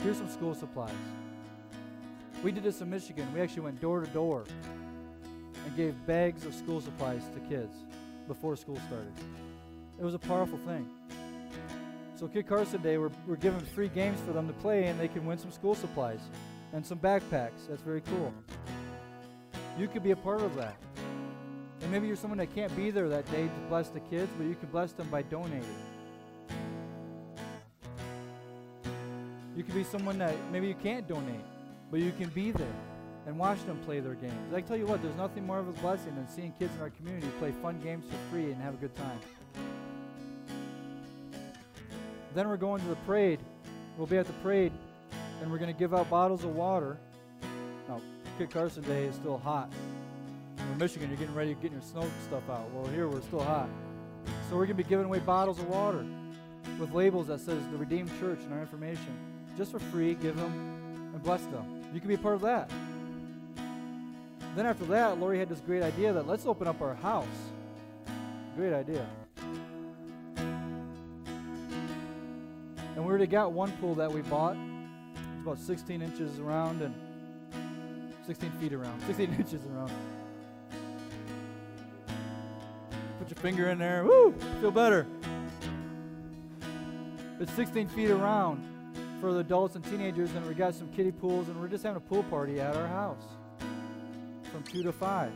[0.03, 0.93] Here's some school supplies.
[2.43, 3.27] We did this in Michigan.
[3.35, 4.45] We actually went door to door
[5.65, 7.75] and gave bags of school supplies to kids
[8.29, 9.13] before school started.
[9.99, 10.89] It was a powerful thing.
[12.15, 15.09] So Kit Carson Day, we're, we're giving free games for them to play, and they
[15.09, 16.21] can win some school supplies
[16.73, 17.69] and some backpacks.
[17.69, 18.33] That's very cool.
[19.79, 20.77] You could be a part of that.
[21.83, 24.47] And maybe you're someone that can't be there that day to bless the kids, but
[24.47, 25.65] you can bless them by donating.
[29.57, 31.41] You could be someone that maybe you can't donate,
[31.91, 32.67] but you can be there
[33.27, 34.55] and watch them play their games.
[34.55, 36.91] I tell you what, there's nothing more of a blessing than seeing kids in our
[36.91, 39.19] community play fun games for free and have a good time.
[42.35, 43.41] Then we're going to the parade.
[43.97, 44.73] We'll be at the parade,
[45.41, 46.99] and we're going to give out bottles of water.
[47.89, 48.03] Now,
[48.37, 49.73] Kit Carson Day is still hot.
[50.59, 52.71] In Michigan, you're getting ready to get your snow stuff out.
[52.75, 53.71] Well, here we're still hot.
[54.51, 56.05] So we're going to be giving away bottles of water
[56.79, 59.36] with labels that says the Redeemed Church and our information.
[59.57, 60.53] Just for free, give them
[61.15, 61.65] and bless them.
[61.95, 62.71] You can be a part of that.
[64.55, 67.27] Then after that, Lori had this great idea that let's open up our house.
[68.55, 69.07] Great idea.
[70.37, 70.67] And
[72.97, 74.57] we already got one pool that we bought.
[74.57, 76.95] It's about 16 inches around and
[78.27, 79.93] 16 feet around, 16 inches around.
[83.19, 84.05] Put your finger in there.
[84.05, 84.35] Woo!
[84.61, 85.07] Feel better.
[87.41, 88.76] It's 16 feet around
[89.21, 91.97] for the adults and teenagers, and we got some kiddie pools, and we're just having
[91.97, 93.25] a pool party at our house
[94.53, 95.33] from 2 to 5.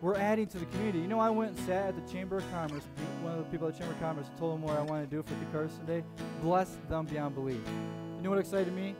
[0.00, 1.00] We're adding to the community.
[1.00, 2.84] You know, I went and sat at the Chamber of Commerce,
[3.22, 5.16] one of the people at the Chamber of Commerce, told them what I wanted to
[5.16, 6.02] do for the Carson Day.
[6.42, 7.60] Bless them beyond belief.
[8.16, 8.94] You know what excited me?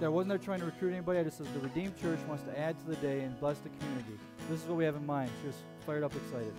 [0.00, 1.20] That I wasn't there trying to recruit anybody.
[1.20, 3.68] I just said the Redeemed Church wants to add to the day and bless the
[3.68, 4.18] community.
[4.50, 5.30] This is what we have in mind.
[5.40, 5.56] She was
[5.86, 6.52] fired up, excited.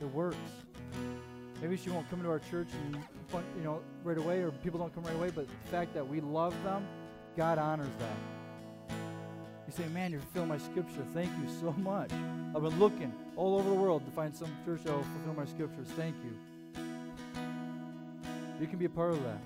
[0.00, 0.36] It works.
[1.60, 2.96] Maybe she won't come to our church and
[3.56, 5.30] you know right away, or people don't come right away.
[5.34, 6.86] But the fact that we love them,
[7.36, 8.96] God honors that.
[9.66, 11.04] You say, man, you're fulfilling my scripture.
[11.12, 12.10] Thank you so much.
[12.54, 15.44] I've been looking all over the world to find some church that will fulfill my
[15.44, 15.88] scriptures.
[15.96, 16.82] Thank you.
[18.60, 19.40] You can be a part of that.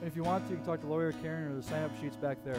[0.00, 1.90] And if you want to, you can talk to Lawyer Karen or the sign up
[2.00, 2.58] sheets back there.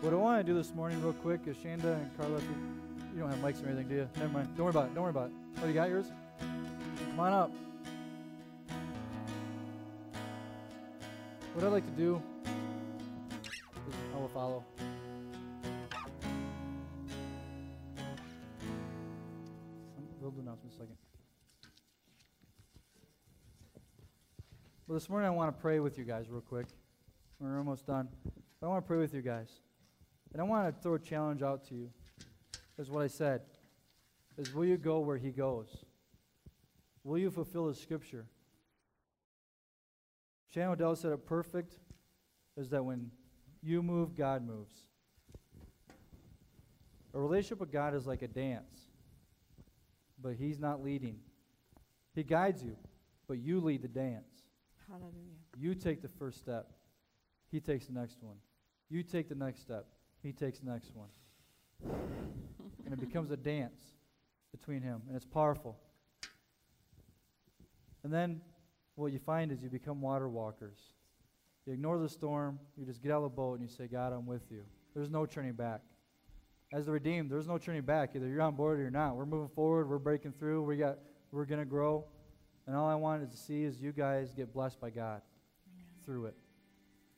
[0.00, 2.40] What I want to do this morning, real quick, is Shanda and Carla.
[3.14, 4.08] You don't have mics or anything, do you?
[4.16, 4.48] Never mind.
[4.56, 4.94] Don't worry about it.
[4.94, 5.32] Don't worry about it.
[5.62, 6.06] Oh, you got yours?
[7.10, 7.50] Come on up.
[11.54, 12.22] What I'd like to do
[13.88, 14.64] is I will follow.
[20.20, 20.96] We'll do announcement in a second.
[24.86, 26.66] Well, this morning I want to pray with you guys real quick.
[27.40, 28.08] We're almost done.
[28.60, 29.48] But I want to pray with you guys.
[30.32, 31.90] And I want to throw a challenge out to you.
[32.78, 33.42] Is what I said.
[34.38, 35.84] Is will you go where he goes?
[37.04, 38.26] Will you fulfill his scripture?
[40.52, 41.78] Shannon Odell said it perfect
[42.56, 43.10] is that when
[43.62, 44.74] you move, God moves.
[47.14, 48.88] A relationship with God is like a dance,
[50.20, 51.18] but He's not leading.
[52.14, 52.76] He guides you,
[53.28, 54.44] but you lead the dance.
[54.88, 55.12] Hallelujah.
[55.58, 56.68] You take the first step,
[57.50, 58.36] He takes the next one.
[58.88, 59.86] You take the next step,
[60.22, 61.08] He takes the next one.
[62.84, 63.80] and it becomes a dance
[64.52, 65.78] between Him, and it's powerful.
[68.02, 68.40] And then
[68.94, 70.78] what you find is you become water walkers.
[71.66, 74.12] You ignore the storm, you just get out of the boat and you say, God,
[74.12, 74.62] I'm with you.
[74.94, 75.80] There's no turning back.
[76.72, 78.10] As the redeemed, there's no turning back.
[78.14, 79.16] Either you're on board or you're not.
[79.16, 80.98] We're moving forward, we're breaking through, we got
[81.32, 82.04] we're gonna grow.
[82.66, 85.22] And all I wanted to see is you guys get blessed by God
[85.66, 85.86] Amen.
[86.04, 86.34] through it.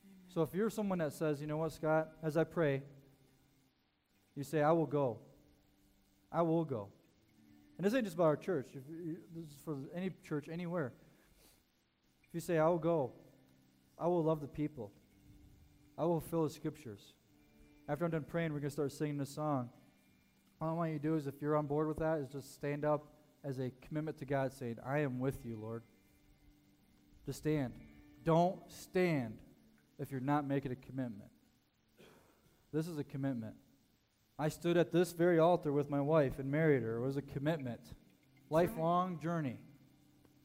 [0.03, 0.17] Amen.
[0.33, 2.81] So if you're someone that says, you know what, Scott, as I pray,
[4.35, 5.19] you say, I will go.
[6.31, 6.89] I will go.
[7.77, 8.69] And this ain't just about our church.
[8.73, 10.93] You, this is for any church anywhere.
[12.27, 13.11] If you say, I will go,
[13.97, 14.91] I will love the people,
[15.97, 17.13] I will fill the scriptures.
[17.87, 19.69] After I'm done praying, we're going to start singing this song.
[20.61, 22.53] All I want you to do is, if you're on board with that, is just
[22.53, 23.07] stand up
[23.43, 25.83] as a commitment to God, saying, I am with you, Lord.
[27.25, 27.73] Just stand.
[28.23, 29.37] Don't stand
[29.99, 31.29] if you're not making a commitment.
[32.71, 33.55] This is a commitment.
[34.37, 36.97] I stood at this very altar with my wife and married her.
[36.97, 37.81] It was a commitment,
[38.49, 39.57] lifelong journey.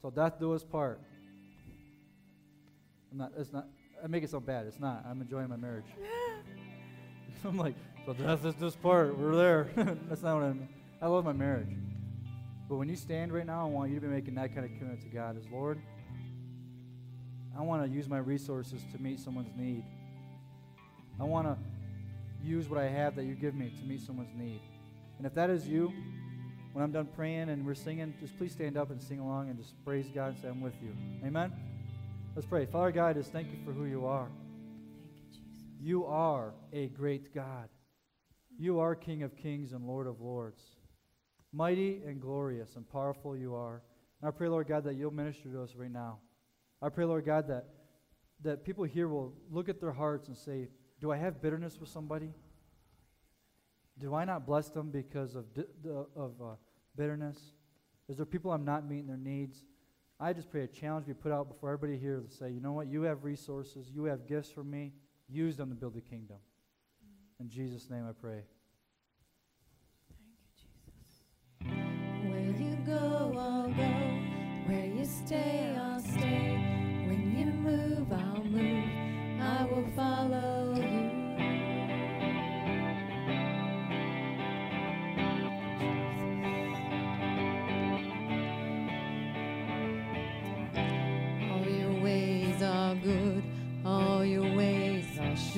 [0.03, 1.01] So death do us part.
[3.11, 3.33] I'm not.
[3.37, 3.67] It's not.
[4.03, 4.67] I make it sound bad.
[4.67, 5.05] It's not.
[5.09, 5.87] I'm enjoying my marriage.
[7.45, 7.75] I'm like,
[8.05, 9.17] so that's just this part.
[9.17, 9.69] We're there.
[10.09, 10.69] that's not what I mean.
[11.01, 11.75] I love my marriage.
[12.69, 14.73] But when you stand right now, I want you to be making that kind of
[14.73, 15.37] commitment to God.
[15.39, 15.81] As Lord,
[17.57, 19.85] I want to use my resources to meet someone's need.
[21.19, 21.57] I want to
[22.43, 24.61] use what I have that you give me to meet someone's need.
[25.19, 25.93] And if that is you,
[26.73, 29.59] when I'm done praying and we're singing, just please stand up and sing along and
[29.59, 30.95] just praise God and say, I'm with you.
[31.27, 31.53] Amen?
[32.37, 32.67] Let's pray.
[32.67, 34.29] Father God, just thank you for who you are.
[35.81, 37.69] You are a great God.
[38.59, 40.63] You are King of kings and Lord of lords.
[41.53, 43.83] Mighty and glorious and powerful you are.
[44.21, 46.19] And I pray, Lord God, that you'll minister to us right now.
[46.83, 47.67] I pray, Lord God, that,
[48.43, 50.69] that people here will look at their hearts and say,
[51.01, 52.33] Do I have bitterness with somebody?
[53.99, 55.65] Do I not bless them because of, di-
[56.17, 56.55] of uh,
[56.97, 57.39] bitterness?
[58.09, 59.65] Is there people I'm not meeting their needs?
[60.21, 62.73] I just pray a challenge be put out before everybody here to say, you know
[62.73, 64.93] what, you have resources, you have gifts for me,
[65.29, 66.39] use them to build the kingdom.
[67.39, 68.43] In Jesus' name I pray.
[70.09, 71.23] Thank you, Jesus.
[72.29, 73.93] Where you go, I'll go.
[74.67, 75.68] Where you stay, I'll stay.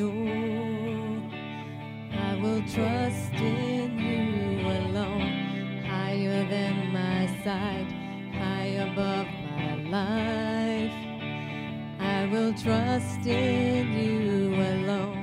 [0.00, 1.20] Sure.
[2.28, 7.88] I will trust in you alone, higher than my sight,
[8.42, 9.28] high above
[9.58, 10.96] my life.
[12.00, 15.19] I will trust in you alone,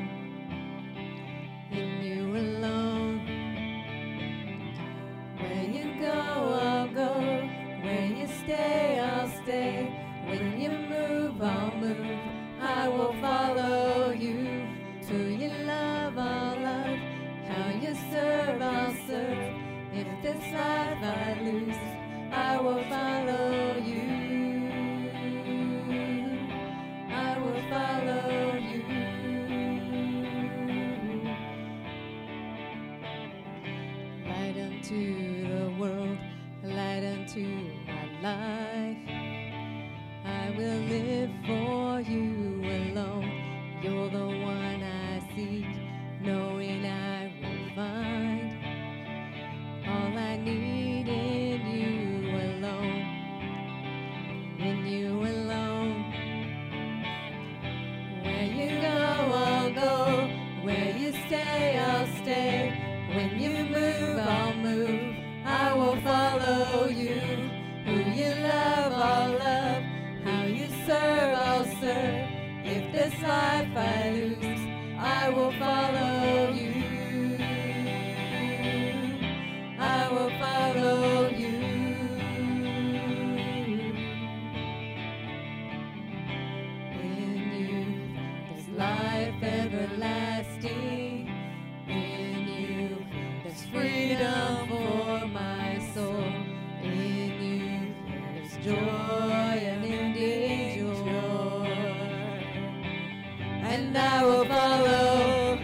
[103.69, 105.57] And I will follow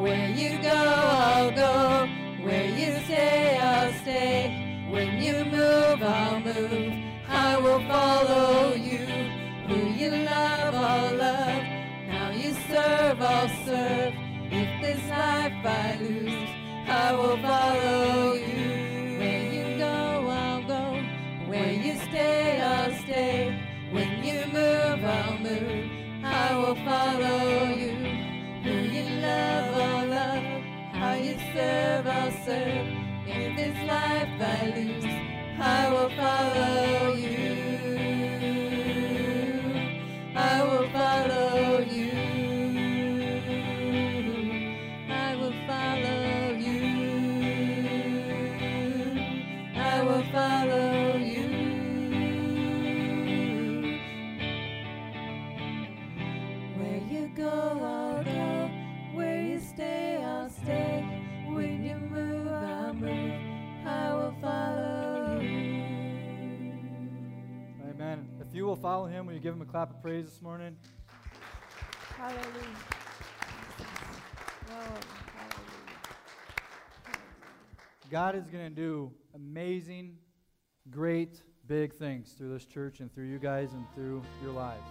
[0.00, 2.08] where you go, I'll go.
[2.42, 4.88] Where you stay, I'll stay.
[4.90, 6.92] When you move, I'll move.
[7.28, 9.04] I will follow you.
[9.68, 11.62] Who you love, I'll love.
[12.08, 14.14] Now you serve, I'll serve.
[14.50, 16.50] If this life I lose,
[16.88, 19.18] I will follow you.
[19.18, 19.94] Where you go,
[20.40, 21.02] I'll go.
[21.50, 23.54] Where you stay, I'll stay.
[23.92, 25.95] When you move, I'll move.
[26.48, 27.94] I will follow you.
[28.62, 30.44] Who you love, I'll love.
[30.92, 32.86] How you serve, I'll serve.
[33.26, 35.04] In this life I lose,
[35.58, 37.45] I will follow you.
[68.86, 69.26] follow him?
[69.26, 70.76] Will you give him a clap of praise this morning?
[72.16, 72.44] Hallelujah.
[74.68, 75.00] Hallelujah.
[78.12, 80.14] God is going to do amazing,
[80.88, 84.86] great, big things through this church and through you guys and through your lives.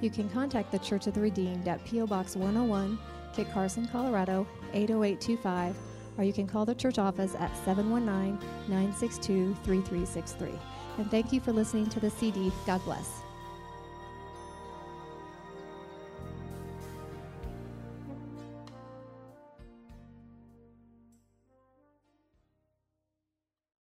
[0.00, 2.06] You can contact the Church of the Redeemed at P.O.
[2.06, 2.96] Box 101,
[3.34, 5.74] Kit Carson, Colorado 80825,
[6.16, 8.38] or you can call the church office at 719
[8.68, 10.73] 962 3363.
[10.98, 12.52] And thank you for listening to the CD.
[12.66, 13.23] God bless.